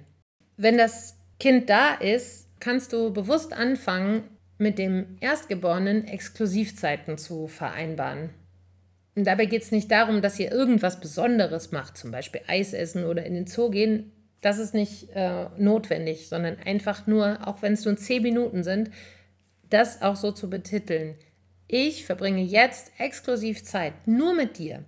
Wenn 0.58 0.78
das 0.78 1.18
Kind 1.40 1.70
da 1.70 1.94
ist, 1.96 2.48
kannst 2.60 2.94
du 2.94 3.12
bewusst 3.12 3.54
anfangen, 3.54 4.24
mit 4.58 4.78
dem 4.78 5.18
Erstgeborenen 5.20 6.06
Exklusivzeiten 6.06 7.18
zu 7.18 7.48
vereinbaren. 7.48 8.30
Und 9.16 9.26
dabei 9.26 9.46
geht 9.46 9.64
es 9.64 9.72
nicht 9.72 9.92
darum, 9.92 10.22
dass 10.22 10.40
ihr 10.40 10.52
irgendwas 10.52 11.00
Besonderes 11.02 11.72
macht, 11.72 11.98
zum 11.98 12.12
Beispiel 12.12 12.42
Eis 12.48 12.74
essen 12.74 13.06
oder 13.06 13.26
in 13.26 13.34
den 13.34 13.48
Zoo 13.48 13.70
gehen. 13.70 14.12
Das 14.42 14.58
ist 14.58 14.74
nicht 14.74 15.10
äh, 15.12 15.46
notwendig, 15.58 16.28
sondern 16.28 16.58
einfach 16.58 17.08
nur, 17.08 17.48
auch 17.48 17.62
wenn 17.62 17.74
es 17.74 17.86
nur 17.86 17.96
zehn 17.96 18.24
Minuten 18.24 18.64
sind, 18.64 18.90
das 19.70 20.02
auch 20.02 20.16
so 20.16 20.32
zu 20.32 20.50
betiteln. 20.50 21.16
ich 21.68 22.06
verbringe 22.06 22.42
jetzt 22.42 22.92
exklusiv 22.98 23.64
Zeit 23.64 23.94
nur 24.06 24.34
mit 24.34 24.58
dir, 24.58 24.84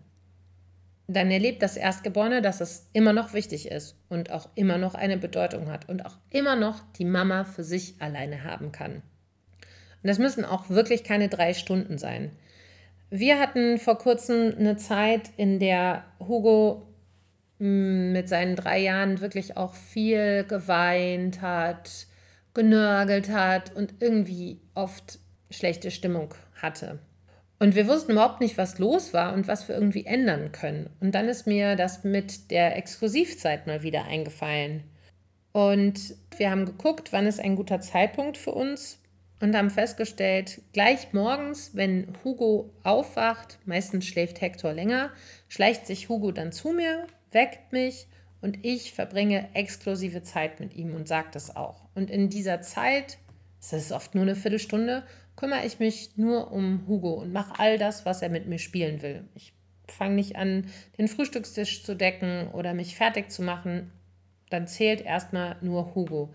dann 1.07 1.31
erlebt 1.31 1.61
das 1.61 1.77
Erstgeborene, 1.77 2.41
dass 2.41 2.61
es 2.61 2.89
immer 2.93 3.13
noch 3.13 3.33
wichtig 3.33 3.69
ist 3.69 3.95
und 4.09 4.31
auch 4.31 4.49
immer 4.55 4.77
noch 4.77 4.95
eine 4.95 5.17
Bedeutung 5.17 5.71
hat 5.71 5.87
und 5.87 6.05
auch 6.05 6.17
immer 6.29 6.55
noch 6.55 6.81
die 6.97 7.05
Mama 7.05 7.45
für 7.45 7.63
sich 7.63 7.95
alleine 7.99 8.43
haben 8.43 8.71
kann. 8.71 8.95
Und 8.95 10.09
das 10.09 10.19
müssen 10.19 10.43
auch 10.43 10.69
wirklich 10.69 11.03
keine 11.03 11.29
drei 11.29 11.53
Stunden 11.53 11.97
sein. 11.97 12.31
Wir 13.09 13.39
hatten 13.39 13.77
vor 13.77 13.97
kurzem 13.97 14.53
eine 14.57 14.75
Zeit, 14.75 15.29
in 15.37 15.59
der 15.59 16.03
Hugo 16.19 16.87
mit 17.59 18.27
seinen 18.29 18.55
drei 18.55 18.79
Jahren 18.79 19.21
wirklich 19.21 19.57
auch 19.57 19.73
viel 19.73 20.43
geweint 20.43 21.41
hat, 21.41 22.07
genörgelt 22.53 23.29
hat 23.29 23.75
und 23.75 23.95
irgendwie 23.99 24.59
oft 24.73 25.19
schlechte 25.49 25.91
Stimmung 25.91 26.33
hatte. 26.61 26.99
Und 27.59 27.75
wir 27.75 27.87
wussten 27.87 28.11
überhaupt 28.13 28.41
nicht, 28.41 28.57
was 28.57 28.79
los 28.79 29.13
war 29.13 29.33
und 29.33 29.47
was 29.47 29.67
wir 29.67 29.75
irgendwie 29.75 30.05
ändern 30.05 30.51
können. 30.51 30.89
Und 30.99 31.15
dann 31.15 31.29
ist 31.29 31.47
mir 31.47 31.75
das 31.75 32.03
mit 32.03 32.51
der 32.51 32.75
Exklusivzeit 32.75 33.67
mal 33.67 33.83
wieder 33.83 34.03
eingefallen. 34.05 34.83
Und 35.53 36.15
wir 36.35 36.51
haben 36.51 36.65
geguckt, 36.65 37.13
wann 37.13 37.27
ist 37.27 37.39
ein 37.39 37.55
guter 37.55 37.79
Zeitpunkt 37.79 38.37
für 38.37 38.51
uns 38.51 38.99
und 39.39 39.55
haben 39.55 39.69
festgestellt, 39.69 40.61
gleich 40.73 41.13
morgens, 41.13 41.75
wenn 41.75 42.13
Hugo 42.23 42.73
aufwacht, 42.83 43.59
meistens 43.65 44.05
schläft 44.05 44.41
Hector 44.41 44.73
länger, 44.73 45.11
schleicht 45.47 45.85
sich 45.85 46.09
Hugo 46.09 46.31
dann 46.31 46.51
zu 46.51 46.71
mir, 46.71 47.07
weckt 47.33 47.71
mich 47.71 48.07
und 48.41 48.59
ich 48.63 48.93
verbringe 48.93 49.47
exklusive 49.53 50.21
Zeit 50.23 50.59
mit 50.59 50.75
ihm 50.75 50.93
und 50.95 51.07
sagt 51.07 51.35
das 51.35 51.55
auch. 51.55 51.81
Und 51.95 52.09
in 52.09 52.29
dieser 52.29 52.61
Zeit, 52.61 53.17
es 53.61 53.71
ist 53.73 53.91
oft 53.91 54.15
nur 54.15 54.23
eine 54.23 54.35
Viertelstunde, 54.35 55.03
kümmere 55.35 55.65
ich 55.65 55.79
mich 55.79 56.17
nur 56.17 56.51
um 56.51 56.85
Hugo 56.87 57.13
und 57.13 57.31
mache 57.31 57.59
all 57.59 57.77
das, 57.77 58.05
was 58.05 58.21
er 58.21 58.29
mit 58.29 58.47
mir 58.47 58.59
spielen 58.59 59.01
will. 59.01 59.23
Ich 59.35 59.53
fange 59.87 60.15
nicht 60.15 60.35
an, 60.35 60.67
den 60.97 61.07
Frühstückstisch 61.07 61.83
zu 61.83 61.95
decken 61.95 62.49
oder 62.49 62.73
mich 62.73 62.95
fertig 62.95 63.31
zu 63.31 63.41
machen. 63.41 63.91
Dann 64.49 64.67
zählt 64.67 65.01
erstmal 65.01 65.55
nur 65.61 65.95
Hugo. 65.95 66.33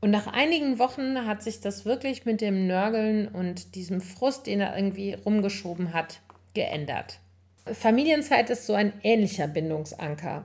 Und 0.00 0.10
nach 0.10 0.26
einigen 0.26 0.78
Wochen 0.78 1.26
hat 1.26 1.42
sich 1.42 1.60
das 1.60 1.84
wirklich 1.84 2.26
mit 2.26 2.40
dem 2.40 2.66
Nörgeln 2.66 3.26
und 3.26 3.74
diesem 3.74 4.00
Frust, 4.00 4.46
den 4.46 4.60
er 4.60 4.76
irgendwie 4.76 5.14
rumgeschoben 5.14 5.94
hat, 5.94 6.20
geändert. 6.52 7.20
Familienzeit 7.72 8.50
ist 8.50 8.66
so 8.66 8.74
ein 8.74 8.92
ähnlicher 9.02 9.48
Bindungsanker. 9.48 10.44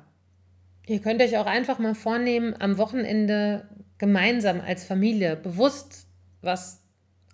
Ihr 0.85 1.01
könnt 1.01 1.21
euch 1.21 1.37
auch 1.37 1.45
einfach 1.45 1.77
mal 1.77 1.95
vornehmen, 1.95 2.55
am 2.59 2.77
Wochenende 2.77 3.67
gemeinsam 3.97 4.61
als 4.61 4.85
Familie 4.85 5.35
bewusst 5.35 6.07
was 6.41 6.81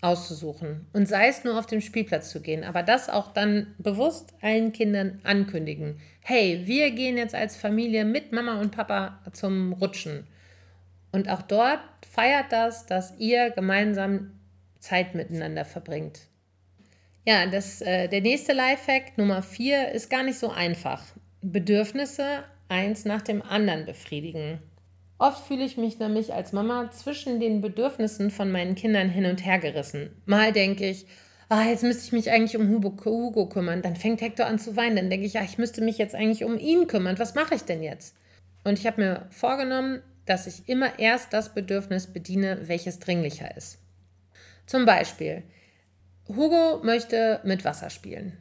auszusuchen. 0.02 0.88
Und 0.94 1.08
sei 1.08 1.28
es 1.28 1.44
nur 1.44 1.58
auf 1.58 1.66
den 1.66 1.82
Spielplatz 1.82 2.30
zu 2.32 2.42
gehen, 2.42 2.64
aber 2.64 2.84
das 2.84 3.10
auch 3.10 3.32
dann 3.32 3.76
bewusst 3.78 4.34
allen 4.42 4.74
Kindern 4.74 5.20
ankündigen. 5.24 6.00
Hey, 6.22 6.64
wir 6.66 6.92
gehen 6.92 7.18
jetzt 7.18 7.36
als 7.36 7.56
Familie 7.56 8.06
mit 8.06 8.32
Mama 8.32 8.60
und 8.60 8.72
Papa 8.72 9.20
zum 9.32 9.74
Rutschen. 9.74 10.28
Und 11.12 11.30
auch 11.30 11.42
dort 11.42 11.80
feiert 12.12 12.52
das, 12.52 12.86
dass 12.88 13.18
ihr 13.20 13.52
gemeinsam 13.52 14.32
Zeit 14.80 15.16
miteinander 15.16 15.66
verbringt. 15.66 16.28
Ja, 17.28 17.48
das, 17.48 17.82
äh, 17.82 18.08
der 18.08 18.22
nächste 18.22 18.54
Lifehack 18.54 19.18
Nummer 19.18 19.42
vier 19.42 19.92
ist 19.92 20.10
gar 20.10 20.24
nicht 20.24 20.38
so 20.38 20.52
einfach. 20.52 21.04
Bedürfnisse 21.42 22.44
eins 22.70 23.06
nach 23.06 23.22
dem 23.22 23.42
anderen 23.42 23.86
befriedigen. 23.86 24.60
Oft 25.18 25.48
fühle 25.48 25.64
ich 25.64 25.78
mich 25.78 25.98
nämlich 25.98 26.34
als 26.34 26.52
Mama 26.52 26.92
zwischen 26.92 27.40
den 27.40 27.62
Bedürfnissen 27.62 28.30
von 28.30 28.52
meinen 28.52 28.76
Kindern 28.76 29.10
hin 29.10 29.26
und 29.26 29.44
her 29.46 29.60
gerissen. 29.60 30.22
Mal 30.26 30.52
denke 30.52 30.88
ich, 30.88 31.08
ah, 31.50 31.64
jetzt 31.64 31.84
müsste 31.84 32.04
ich 32.04 32.12
mich 32.12 32.30
eigentlich 32.30 32.58
um 32.58 32.70
Hugo, 32.70 33.48
kümmern. 33.48 33.82
Dann 33.82 33.96
fängt 33.96 34.22
Hector 34.22 34.46
an 34.46 34.60
zu 34.60 34.76
weinen. 34.76 34.96
Dann 34.96 35.10
denke 35.10 35.26
ich, 35.26 35.34
ja, 35.34 35.44
ich 35.44 35.58
müsste 35.58 35.82
mich 35.82 35.98
jetzt 35.98 36.16
eigentlich 36.16 36.44
um 36.44 36.60
ihn 36.60 36.86
kümmern. 36.86 37.18
Was 37.18 37.34
mache 37.34 37.56
ich 37.56 37.64
denn 37.64 37.82
jetzt? 37.82 38.16
Und 38.64 38.78
ich 38.78 38.86
habe 38.86 39.02
mir 39.02 39.28
vorgenommen, 39.30 40.02
dass 40.26 40.48
ich 40.48 40.68
immer 40.68 41.00
erst 41.00 41.34
das 41.34 41.54
Bedürfnis 41.54 42.08
bediene, 42.08 42.68
welches 42.68 43.00
dringlicher 43.00 43.56
ist. 43.56 43.80
Zum 44.66 44.86
Beispiel, 44.86 45.44
Hugo 46.28 46.84
möchte 46.84 47.40
mit 47.44 47.64
Wasser 47.66 47.90
spielen. 47.90 48.38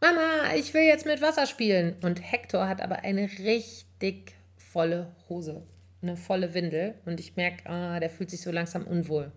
Mama, 0.00 0.54
ich 0.56 0.74
will 0.74 0.82
jetzt 0.82 1.06
mit 1.06 1.22
Wasser 1.22 1.46
spielen. 1.46 1.96
Und 2.02 2.20
Hector 2.20 2.68
hat 2.68 2.80
aber 2.80 3.00
eine 3.00 3.28
richtig 3.38 4.34
volle 4.56 5.14
Hose 5.28 5.66
eine 6.04 6.16
volle 6.16 6.54
Windel 6.54 6.94
und 7.04 7.18
ich 7.18 7.36
merke, 7.36 7.68
ah, 7.68 7.98
der 7.98 8.10
fühlt 8.10 8.30
sich 8.30 8.42
so 8.42 8.50
langsam 8.50 8.86
unwohl. 8.86 9.32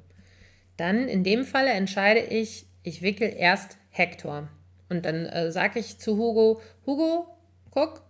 Dann 0.76 1.08
in 1.08 1.24
dem 1.24 1.44
Falle 1.44 1.72
entscheide 1.72 2.20
ich, 2.20 2.68
ich 2.84 3.02
wickel 3.02 3.34
erst 3.36 3.78
Hector. 3.90 4.50
Und 4.90 5.06
dann 5.06 5.26
äh, 5.26 5.52
sage 5.52 5.80
ich 5.80 5.98
zu 5.98 6.18
Hugo, 6.18 6.62
Hugo, 6.86 7.28
guck, 7.72 8.04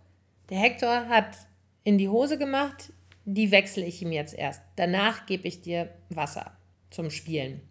der 0.50 0.58
Hector 0.58 1.08
hat 1.08 1.36
in 1.84 1.98
die 1.98 2.08
Hose 2.08 2.38
gemacht, 2.38 2.92
die 3.24 3.50
wechsle 3.50 3.84
ich 3.84 4.02
ihm 4.02 4.12
jetzt 4.12 4.34
erst. 4.34 4.62
Danach 4.76 5.26
gebe 5.26 5.48
ich 5.48 5.62
dir 5.62 5.88
Wasser 6.10 6.56
zum 6.90 7.10
Spielen. 7.10 7.62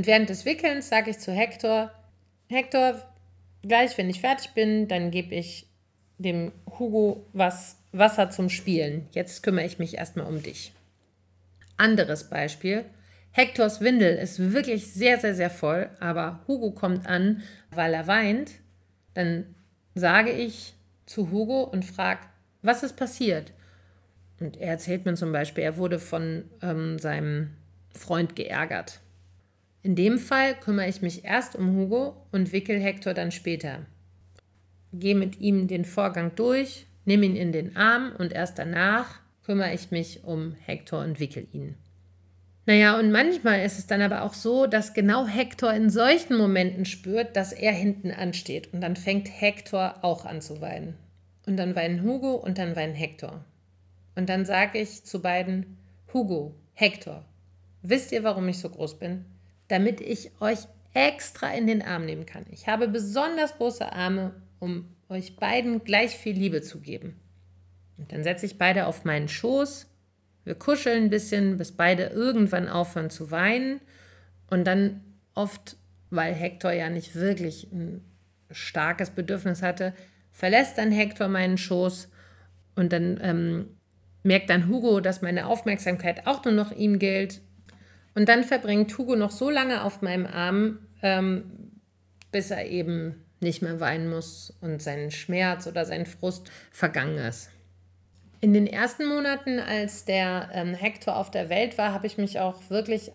Und 0.00 0.06
während 0.06 0.30
des 0.30 0.46
Wickelns 0.46 0.88
sage 0.88 1.10
ich 1.10 1.18
zu 1.18 1.30
Hector, 1.30 1.90
Hector, 2.48 3.02
gleich 3.60 3.98
wenn 3.98 4.08
ich 4.08 4.22
fertig 4.22 4.52
bin, 4.54 4.88
dann 4.88 5.10
gebe 5.10 5.34
ich 5.34 5.66
dem 6.16 6.52
Hugo 6.78 7.26
was 7.34 7.76
Wasser 7.92 8.30
zum 8.30 8.48
Spielen. 8.48 9.08
Jetzt 9.12 9.42
kümmere 9.42 9.66
ich 9.66 9.78
mich 9.78 9.98
erstmal 9.98 10.24
um 10.24 10.42
dich. 10.42 10.72
Anderes 11.76 12.30
Beispiel. 12.30 12.86
Hektors 13.32 13.82
Windel 13.82 14.16
ist 14.16 14.54
wirklich 14.54 14.90
sehr, 14.90 15.20
sehr, 15.20 15.34
sehr 15.34 15.50
voll, 15.50 15.90
aber 16.00 16.40
Hugo 16.48 16.70
kommt 16.70 17.06
an, 17.06 17.42
weil 17.70 17.92
er 17.92 18.06
weint. 18.06 18.52
Dann 19.12 19.54
sage 19.94 20.30
ich 20.30 20.72
zu 21.04 21.30
Hugo 21.30 21.64
und 21.64 21.84
frage, 21.84 22.20
was 22.62 22.82
ist 22.82 22.96
passiert? 22.96 23.52
Und 24.38 24.56
er 24.56 24.70
erzählt 24.70 25.04
mir 25.04 25.12
zum 25.12 25.30
Beispiel, 25.30 25.62
er 25.62 25.76
wurde 25.76 25.98
von 25.98 26.44
ähm, 26.62 26.98
seinem 26.98 27.50
Freund 27.94 28.34
geärgert. 28.34 29.02
In 29.82 29.96
dem 29.96 30.18
Fall 30.18 30.54
kümmere 30.54 30.88
ich 30.88 31.00
mich 31.00 31.24
erst 31.24 31.56
um 31.56 31.74
Hugo 31.74 32.26
und 32.32 32.52
wickel 32.52 32.80
Hector 32.80 33.14
dann 33.14 33.32
später. 33.32 33.86
Gehe 34.92 35.14
mit 35.14 35.40
ihm 35.40 35.68
den 35.68 35.84
Vorgang 35.84 36.34
durch, 36.34 36.86
nehme 37.04 37.26
ihn 37.26 37.36
in 37.36 37.52
den 37.52 37.76
Arm 37.76 38.12
und 38.18 38.32
erst 38.32 38.58
danach 38.58 39.20
kümmere 39.44 39.72
ich 39.72 39.90
mich 39.90 40.24
um 40.24 40.54
Hector 40.66 41.02
und 41.02 41.18
wickel 41.18 41.46
ihn. 41.52 41.76
Naja, 42.66 42.98
und 42.98 43.10
manchmal 43.10 43.64
ist 43.64 43.78
es 43.78 43.86
dann 43.86 44.02
aber 44.02 44.22
auch 44.22 44.34
so, 44.34 44.66
dass 44.66 44.94
genau 44.94 45.26
Hector 45.26 45.72
in 45.72 45.90
solchen 45.90 46.36
Momenten 46.36 46.84
spürt, 46.84 47.34
dass 47.34 47.52
er 47.52 47.72
hinten 47.72 48.10
ansteht. 48.10 48.72
Und 48.72 48.80
dann 48.82 48.96
fängt 48.96 49.28
Hector 49.28 49.96
auch 50.02 50.26
an 50.26 50.40
zu 50.40 50.60
weinen. 50.60 50.94
Und 51.46 51.56
dann 51.56 51.74
weinen 51.74 52.04
Hugo 52.04 52.34
und 52.34 52.58
dann 52.58 52.76
weinen 52.76 52.94
Hector. 52.94 53.44
Und 54.14 54.28
dann 54.28 54.44
sage 54.44 54.78
ich 54.78 55.04
zu 55.04 55.22
beiden, 55.22 55.78
Hugo, 56.12 56.54
Hector, 56.74 57.24
wisst 57.82 58.12
ihr, 58.12 58.22
warum 58.22 58.46
ich 58.48 58.58
so 58.58 58.68
groß 58.68 58.98
bin? 58.98 59.24
Damit 59.70 60.00
ich 60.00 60.30
euch 60.40 60.58
extra 60.92 61.52
in 61.52 61.66
den 61.66 61.82
Arm 61.82 62.04
nehmen 62.04 62.26
kann. 62.26 62.44
Ich 62.50 62.66
habe 62.66 62.88
besonders 62.88 63.56
große 63.56 63.92
Arme, 63.92 64.34
um 64.58 64.88
euch 65.08 65.36
beiden 65.36 65.84
gleich 65.84 66.16
viel 66.16 66.36
Liebe 66.36 66.62
zu 66.62 66.80
geben. 66.80 67.20
Und 67.96 68.12
dann 68.12 68.24
setze 68.24 68.46
ich 68.46 68.58
beide 68.58 68.86
auf 68.86 69.04
meinen 69.04 69.28
Schoß. 69.28 69.86
Wir 70.44 70.54
kuscheln 70.54 71.04
ein 71.04 71.10
bisschen, 71.10 71.58
bis 71.58 71.72
beide 71.72 72.06
irgendwann 72.06 72.68
aufhören 72.68 73.10
zu 73.10 73.30
weinen. 73.30 73.80
Und 74.48 74.64
dann 74.64 75.02
oft, 75.34 75.76
weil 76.10 76.34
Hector 76.34 76.72
ja 76.72 76.90
nicht 76.90 77.14
wirklich 77.14 77.70
ein 77.72 78.04
starkes 78.50 79.10
Bedürfnis 79.10 79.62
hatte, 79.62 79.94
verlässt 80.32 80.78
dann 80.78 80.90
Hector 80.90 81.28
meinen 81.28 81.58
Schoß 81.58 82.08
und 82.74 82.92
dann 82.92 83.20
ähm, 83.22 83.76
merkt 84.22 84.50
dann 84.50 84.68
Hugo, 84.68 85.00
dass 85.00 85.22
meine 85.22 85.46
Aufmerksamkeit 85.46 86.26
auch 86.26 86.44
nur 86.44 86.54
noch 86.54 86.72
ihm 86.72 86.98
gilt. 86.98 87.40
Und 88.14 88.28
dann 88.28 88.44
verbringt 88.44 88.96
Hugo 88.96 89.16
noch 89.16 89.30
so 89.30 89.50
lange 89.50 89.84
auf 89.84 90.02
meinem 90.02 90.26
Arm, 90.26 90.78
ähm, 91.02 91.72
bis 92.32 92.50
er 92.50 92.66
eben 92.66 93.24
nicht 93.40 93.62
mehr 93.62 93.80
weinen 93.80 94.10
muss 94.10 94.54
und 94.60 94.82
sein 94.82 95.10
Schmerz 95.10 95.66
oder 95.66 95.84
sein 95.84 96.06
Frust 96.06 96.50
vergangen 96.70 97.18
ist. 97.18 97.50
In 98.40 98.54
den 98.54 98.66
ersten 98.66 99.06
Monaten, 99.06 99.58
als 99.58 100.04
der 100.04 100.50
ähm, 100.52 100.74
Hector 100.74 101.16
auf 101.16 101.30
der 101.30 101.48
Welt 101.48 101.78
war, 101.78 101.92
habe 101.92 102.06
ich 102.06 102.18
mich 102.18 102.40
auch 102.40 102.58
wirklich 102.68 103.12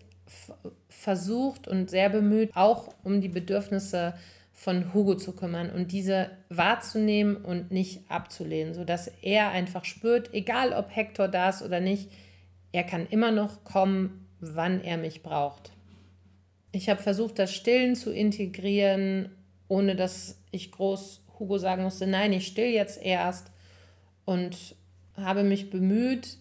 versucht 0.88 1.68
und 1.68 1.90
sehr 1.90 2.10
bemüht, 2.10 2.50
auch 2.54 2.94
um 3.02 3.20
die 3.20 3.28
Bedürfnisse 3.28 4.14
von 4.52 4.94
Hugo 4.94 5.14
zu 5.16 5.34
kümmern 5.36 5.70
und 5.70 5.92
diese 5.92 6.30
wahrzunehmen 6.48 7.36
und 7.36 7.70
nicht 7.70 8.10
abzulehnen, 8.10 8.72
sodass 8.72 9.08
er 9.22 9.50
einfach 9.50 9.84
spürt, 9.84 10.32
egal 10.32 10.72
ob 10.72 10.94
Hector 10.94 11.28
da 11.28 11.50
ist 11.50 11.62
oder 11.62 11.80
nicht, 11.80 12.10
er 12.72 12.84
kann 12.84 13.06
immer 13.06 13.30
noch 13.30 13.64
kommen, 13.64 14.25
wann 14.40 14.82
er 14.82 14.96
mich 14.96 15.22
braucht. 15.22 15.72
Ich 16.72 16.88
habe 16.88 17.02
versucht, 17.02 17.38
das 17.38 17.52
Stillen 17.52 17.96
zu 17.96 18.12
integrieren 18.12 19.30
ohne 19.68 19.96
dass 19.96 20.38
ich 20.50 20.70
groß 20.70 21.24
Hugo 21.38 21.58
sagen 21.58 21.82
musste, 21.82 22.06
nein, 22.06 22.32
ich 22.32 22.46
still 22.46 22.70
jetzt 22.70 23.02
erst 23.02 23.50
und 24.24 24.76
habe 25.16 25.42
mich 25.42 25.70
bemüht, 25.70 26.38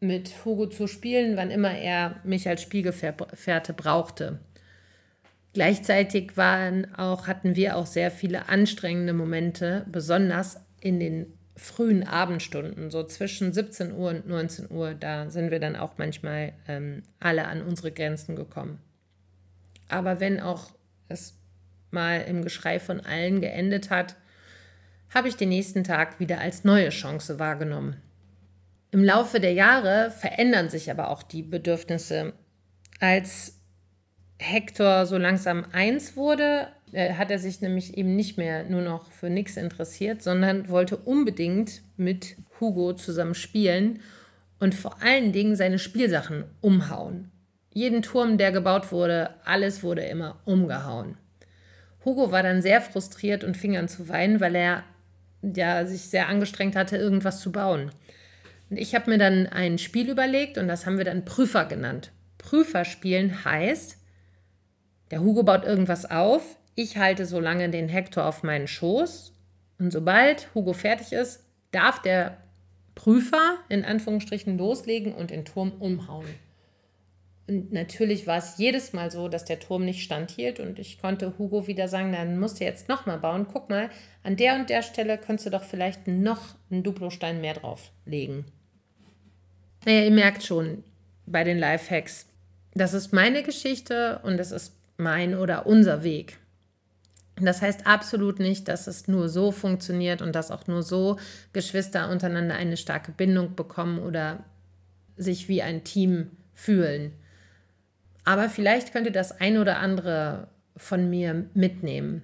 mit 0.00 0.44
Hugo 0.44 0.66
zu 0.66 0.88
spielen, 0.88 1.36
wann 1.36 1.50
immer 1.50 1.70
er 1.70 2.20
mich 2.24 2.48
als 2.48 2.62
Spielgefährte 2.62 3.72
brauchte. 3.72 4.40
Gleichzeitig 5.52 6.36
waren 6.36 6.92
auch, 6.94 7.28
hatten 7.28 7.54
wir 7.54 7.76
auch 7.76 7.86
sehr 7.86 8.10
viele 8.10 8.48
anstrengende 8.48 9.12
Momente, 9.12 9.86
besonders 9.92 10.58
in 10.80 10.98
den 10.98 11.38
frühen 11.56 12.06
Abendstunden, 12.06 12.90
so 12.90 13.04
zwischen 13.04 13.52
17 13.52 13.92
Uhr 13.92 14.10
und 14.10 14.26
19 14.26 14.70
Uhr, 14.70 14.94
da 14.94 15.30
sind 15.30 15.50
wir 15.50 15.60
dann 15.60 15.76
auch 15.76 15.98
manchmal 15.98 16.52
ähm, 16.66 17.02
alle 17.20 17.46
an 17.46 17.62
unsere 17.62 17.92
Grenzen 17.92 18.36
gekommen. 18.36 18.80
Aber 19.88 20.20
wenn 20.20 20.40
auch 20.40 20.70
es 21.08 21.34
mal 21.90 22.22
im 22.22 22.42
Geschrei 22.42 22.80
von 22.80 23.00
allen 23.00 23.40
geendet 23.40 23.90
hat, 23.90 24.16
habe 25.10 25.28
ich 25.28 25.36
den 25.36 25.50
nächsten 25.50 25.84
Tag 25.84 26.20
wieder 26.20 26.40
als 26.40 26.64
neue 26.64 26.88
Chance 26.88 27.38
wahrgenommen. 27.38 28.00
Im 28.90 29.04
Laufe 29.04 29.40
der 29.40 29.52
Jahre 29.52 30.10
verändern 30.10 30.70
sich 30.70 30.90
aber 30.90 31.10
auch 31.10 31.22
die 31.22 31.42
Bedürfnisse. 31.42 32.32
Als 33.00 33.58
Hector 34.38 35.06
so 35.06 35.18
langsam 35.18 35.64
eins 35.72 36.16
wurde, 36.16 36.68
äh, 36.92 37.14
hat 37.14 37.30
er 37.30 37.38
sich 37.38 37.60
nämlich 37.60 37.96
eben 37.96 38.14
nicht 38.14 38.38
mehr 38.38 38.64
nur 38.64 38.82
noch 38.82 39.10
für 39.10 39.30
nichts 39.30 39.56
interessiert, 39.56 40.22
sondern 40.22 40.68
wollte 40.68 40.96
unbedingt 40.96 41.82
mit 41.96 42.36
Hugo 42.60 42.92
zusammen 42.92 43.34
spielen 43.34 44.00
und 44.60 44.74
vor 44.74 45.02
allen 45.02 45.32
Dingen 45.32 45.56
seine 45.56 45.78
Spielsachen 45.78 46.44
umhauen. 46.60 47.30
Jeden 47.72 48.02
Turm, 48.02 48.38
der 48.38 48.52
gebaut 48.52 48.92
wurde, 48.92 49.30
alles 49.44 49.82
wurde 49.82 50.02
immer 50.02 50.40
umgehauen. 50.44 51.16
Hugo 52.04 52.30
war 52.30 52.42
dann 52.42 52.62
sehr 52.62 52.80
frustriert 52.80 53.44
und 53.44 53.56
fing 53.56 53.76
an 53.76 53.88
zu 53.88 54.08
weinen, 54.08 54.40
weil 54.40 54.54
er 54.54 54.84
ja, 55.42 55.86
sich 55.86 56.02
sehr 56.02 56.28
angestrengt 56.28 56.76
hatte, 56.76 56.96
irgendwas 56.96 57.40
zu 57.40 57.52
bauen. 57.52 57.90
Und 58.70 58.76
ich 58.76 58.94
habe 58.94 59.10
mir 59.10 59.18
dann 59.18 59.46
ein 59.46 59.78
Spiel 59.78 60.10
überlegt 60.10 60.58
und 60.58 60.68
das 60.68 60.86
haben 60.86 60.98
wir 60.98 61.04
dann 61.04 61.24
Prüfer 61.24 61.64
genannt. 61.64 62.10
Prüfer 62.38 62.84
spielen 62.84 63.44
heißt, 63.44 63.98
der 65.10 65.20
Hugo 65.20 65.42
baut 65.42 65.64
irgendwas 65.64 66.10
auf, 66.10 66.56
ich 66.74 66.96
halte 66.96 67.26
so 67.26 67.40
lange 67.40 67.68
den 67.70 67.88
Hector 67.88 68.26
auf 68.26 68.42
meinen 68.42 68.66
Schoß 68.66 69.32
und 69.78 69.92
sobald 69.92 70.54
Hugo 70.54 70.72
fertig 70.72 71.12
ist, 71.12 71.44
darf 71.70 72.00
der 72.02 72.38
Prüfer 72.94 73.58
in 73.68 73.84
Anführungsstrichen 73.84 74.58
loslegen 74.58 75.14
und 75.14 75.30
den 75.30 75.44
Turm 75.44 75.72
umhauen. 75.78 76.28
Und 77.48 77.72
natürlich 77.72 78.26
war 78.26 78.38
es 78.38 78.56
jedes 78.58 78.92
Mal 78.92 79.10
so, 79.10 79.28
dass 79.28 79.44
der 79.44 79.58
Turm 79.58 79.84
nicht 79.84 80.02
standhielt 80.02 80.60
und 80.60 80.78
ich 80.78 81.00
konnte 81.00 81.34
Hugo 81.38 81.66
wieder 81.66 81.88
sagen, 81.88 82.12
dann 82.12 82.38
musst 82.38 82.60
du 82.60 82.64
jetzt 82.64 82.88
nochmal 82.88 83.18
bauen. 83.18 83.46
Guck 83.52 83.68
mal, 83.68 83.90
an 84.22 84.36
der 84.36 84.54
und 84.54 84.70
der 84.70 84.82
Stelle 84.82 85.18
könntest 85.18 85.46
du 85.46 85.50
doch 85.50 85.64
vielleicht 85.64 86.06
noch 86.06 86.54
einen 86.70 86.82
Duplostein 86.82 87.40
mehr 87.40 87.54
drauflegen. 87.54 88.44
Naja, 89.84 90.04
ihr 90.04 90.12
merkt 90.12 90.44
schon 90.44 90.84
bei 91.26 91.42
den 91.42 91.58
Lifehacks, 91.58 92.26
das 92.74 92.94
ist 92.94 93.12
meine 93.12 93.42
Geschichte 93.42 94.20
und 94.22 94.36
das 94.38 94.52
ist 94.52 94.76
mein 94.96 95.36
oder 95.36 95.66
unser 95.66 96.04
Weg. 96.04 96.38
Das 97.46 97.62
heißt 97.62 97.86
absolut 97.86 98.38
nicht, 98.38 98.68
dass 98.68 98.86
es 98.86 99.08
nur 99.08 99.28
so 99.28 99.52
funktioniert 99.52 100.22
und 100.22 100.34
dass 100.34 100.50
auch 100.50 100.66
nur 100.66 100.82
so 100.82 101.18
Geschwister 101.52 102.10
untereinander 102.10 102.54
eine 102.54 102.76
starke 102.76 103.12
Bindung 103.12 103.54
bekommen 103.54 103.98
oder 103.98 104.44
sich 105.16 105.48
wie 105.48 105.62
ein 105.62 105.84
Team 105.84 106.30
fühlen. 106.54 107.12
Aber 108.24 108.48
vielleicht 108.48 108.92
könnt 108.92 109.06
ihr 109.06 109.12
das 109.12 109.40
ein 109.40 109.58
oder 109.58 109.78
andere 109.78 110.48
von 110.76 111.10
mir 111.10 111.46
mitnehmen. 111.54 112.22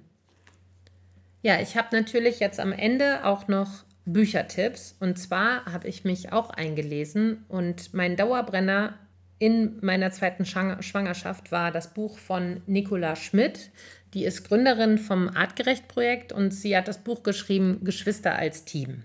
Ja, 1.42 1.60
ich 1.60 1.76
habe 1.76 1.88
natürlich 1.92 2.40
jetzt 2.40 2.60
am 2.60 2.72
Ende 2.72 3.24
auch 3.24 3.48
noch 3.48 3.84
Büchertipps. 4.12 4.96
Und 5.00 5.18
zwar 5.18 5.64
habe 5.66 5.88
ich 5.88 6.04
mich 6.04 6.32
auch 6.32 6.50
eingelesen 6.50 7.44
und 7.48 7.94
mein 7.94 8.16
Dauerbrenner 8.16 8.94
in 9.38 9.78
meiner 9.82 10.10
zweiten 10.10 10.44
Schwangerschaft 10.44 11.52
war 11.52 11.70
das 11.70 11.94
Buch 11.94 12.18
von 12.18 12.60
Nicola 12.66 13.14
Schmidt. 13.14 13.70
Die 14.14 14.24
ist 14.24 14.48
Gründerin 14.48 14.98
vom 14.98 15.28
Artgerecht-Projekt 15.28 16.32
und 16.32 16.52
sie 16.52 16.76
hat 16.76 16.88
das 16.88 16.98
Buch 16.98 17.22
geschrieben 17.22 17.84
Geschwister 17.84 18.36
als 18.36 18.64
Team. 18.64 19.04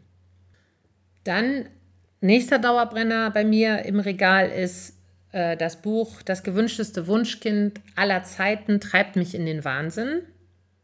Dann 1.23 1.65
nächster 2.21 2.59
Dauerbrenner 2.59 3.31
bei 3.31 3.43
mir 3.43 3.83
im 3.85 3.99
Regal 3.99 4.49
ist 4.49 4.97
äh, 5.31 5.57
das 5.57 5.81
Buch 5.81 6.21
Das 6.21 6.43
gewünschteste 6.43 7.07
Wunschkind 7.07 7.81
aller 7.95 8.23
Zeiten 8.23 8.79
treibt 8.79 9.15
mich 9.17 9.35
in 9.35 9.45
den 9.45 9.65
Wahnsinn. 9.65 10.21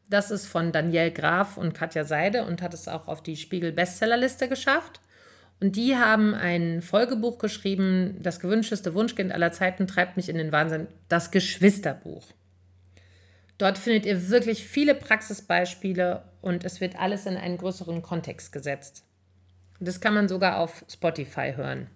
Das 0.10 0.32
ist 0.32 0.48
von 0.48 0.72
Danielle 0.72 1.12
Graf 1.12 1.56
und 1.56 1.74
Katja 1.74 2.04
Seide 2.04 2.44
und 2.44 2.62
hat 2.62 2.74
es 2.74 2.88
auch 2.88 3.08
auf 3.08 3.22
die 3.22 3.38
Spiegel-Bestsellerliste 3.38 4.50
geschafft. 4.50 5.00
Und 5.62 5.76
die 5.76 5.98
haben 5.98 6.34
ein 6.34 6.82
Folgebuch 6.82 7.38
geschrieben, 7.38 8.18
Das 8.22 8.40
gewünschteste 8.40 8.94
Wunschkind 8.94 9.32
aller 9.32 9.52
Zeiten 9.52 9.88
treibt 9.88 10.18
mich 10.18 10.30
in 10.30 10.38
den 10.38 10.52
Wahnsinn, 10.52 10.88
das 11.10 11.32
Geschwisterbuch. 11.32 12.26
Dort 13.60 13.78
findet 13.78 14.06
ihr 14.06 14.30
wirklich 14.30 14.64
viele 14.66 14.96
Praxisbeispiele 14.96 16.24
und 16.42 16.64
es 16.64 16.82
wird 16.82 16.98
alles 16.98 17.26
in 17.26 17.36
einen 17.36 17.58
größeren 17.58 18.02
Kontext 18.02 18.52
gesetzt. 18.52 19.04
Das 19.82 20.02
kann 20.02 20.14
man 20.14 20.30
sogar 20.30 20.60
auf 20.60 20.84
Spotify 20.90 21.54
hören. 21.56 21.88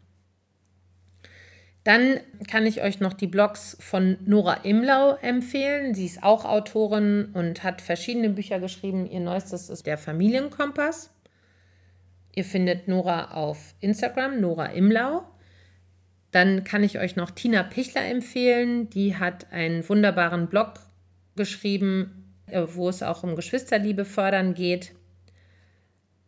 Dann 1.86 2.20
kann 2.50 2.66
ich 2.66 2.82
euch 2.82 3.00
noch 3.00 3.14
die 3.14 3.28
Blogs 3.28 3.78
von 3.80 4.18
Nora 4.26 4.56
Imlau 4.64 5.16
empfehlen. 5.16 5.94
Sie 5.94 6.06
ist 6.06 6.22
auch 6.22 6.46
Autorin 6.46 7.32
und 7.34 7.64
hat 7.64 7.82
verschiedene 7.82 8.30
Bücher 8.30 8.60
geschrieben. 8.60 9.06
Ihr 9.06 9.20
neuestes 9.22 9.70
ist 9.70 9.86
der 9.86 9.98
Familienkompass. 9.98 11.12
Ihr 12.36 12.46
findet 12.46 12.90
Nora 12.90 13.32
auf 13.32 13.74
Instagram, 13.80 14.42
Nora 14.42 14.68
Imlau. 14.68 15.24
Dann 16.32 16.66
kann 16.66 16.84
ich 16.84 17.00
euch 17.00 17.16
noch 17.16 17.32
Tina 17.32 17.64
Pichler 17.64 18.06
empfehlen. 18.06 18.90
Die 18.90 19.16
hat 19.16 19.52
einen 19.52 19.88
wunderbaren 19.88 20.48
Blog 20.48 20.80
geschrieben, 21.36 22.34
äh, 22.48 22.64
wo 22.74 22.90
es 22.90 23.04
auch 23.04 23.24
um 23.24 23.36
Geschwisterliebe 23.36 24.06
fördern 24.06 24.54
geht. 24.54 24.94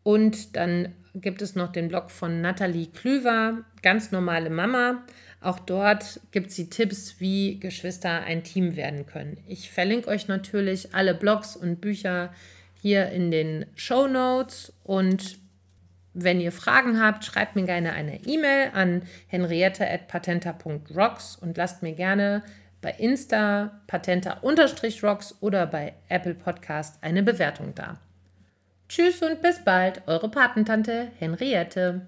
Und 0.04 0.56
dann 0.56 0.94
gibt 1.16 1.42
es 1.42 1.56
noch 1.56 1.72
den 1.72 1.88
Blog 1.88 2.12
von 2.12 2.42
Nathalie 2.42 2.88
Klüver, 2.88 3.64
ganz 3.82 4.12
normale 4.12 4.50
Mama. 4.50 5.04
Auch 5.42 5.60
dort 5.60 6.20
gibt 6.32 6.52
sie 6.52 6.70
Tipps, 6.70 7.16
wie 7.20 7.60
Geschwister 7.60 8.24
ein 8.24 8.44
Team 8.44 8.76
werden 8.76 9.06
können. 9.06 9.38
Ich 9.48 9.72
verlinke 9.72 10.10
euch 10.10 10.28
natürlich 10.28 10.94
alle 10.94 11.14
Blogs 11.14 11.56
und 11.56 11.82
Bücher 11.82 12.34
hier 12.82 13.10
in 13.10 13.32
den 13.32 13.66
Show 13.76 14.08
Notes 14.08 14.74
und 14.84 15.40
wenn 16.18 16.40
ihr 16.40 16.54
Fragen 16.54 17.02
habt, 17.02 17.26
schreibt 17.26 17.56
mir 17.56 17.66
gerne 17.66 17.92
eine 17.92 18.26
E-Mail 18.26 18.70
an 18.74 19.02
henriette.patenta.rocks 19.28 21.36
und 21.36 21.58
lasst 21.58 21.84
mir 21.84 21.92
gerne 21.94 22.42
bei 22.86 22.92
Insta 23.00 23.82
patenta-rocks 23.88 25.38
oder 25.42 25.66
bei 25.66 25.96
Apple 26.08 26.36
Podcast 26.36 27.00
eine 27.02 27.24
Bewertung 27.24 27.74
da. 27.74 27.98
Tschüss 28.88 29.24
und 29.24 29.42
bis 29.42 29.64
bald, 29.64 30.04
eure 30.06 30.30
Patentante 30.30 31.08
Henriette. 31.18 32.06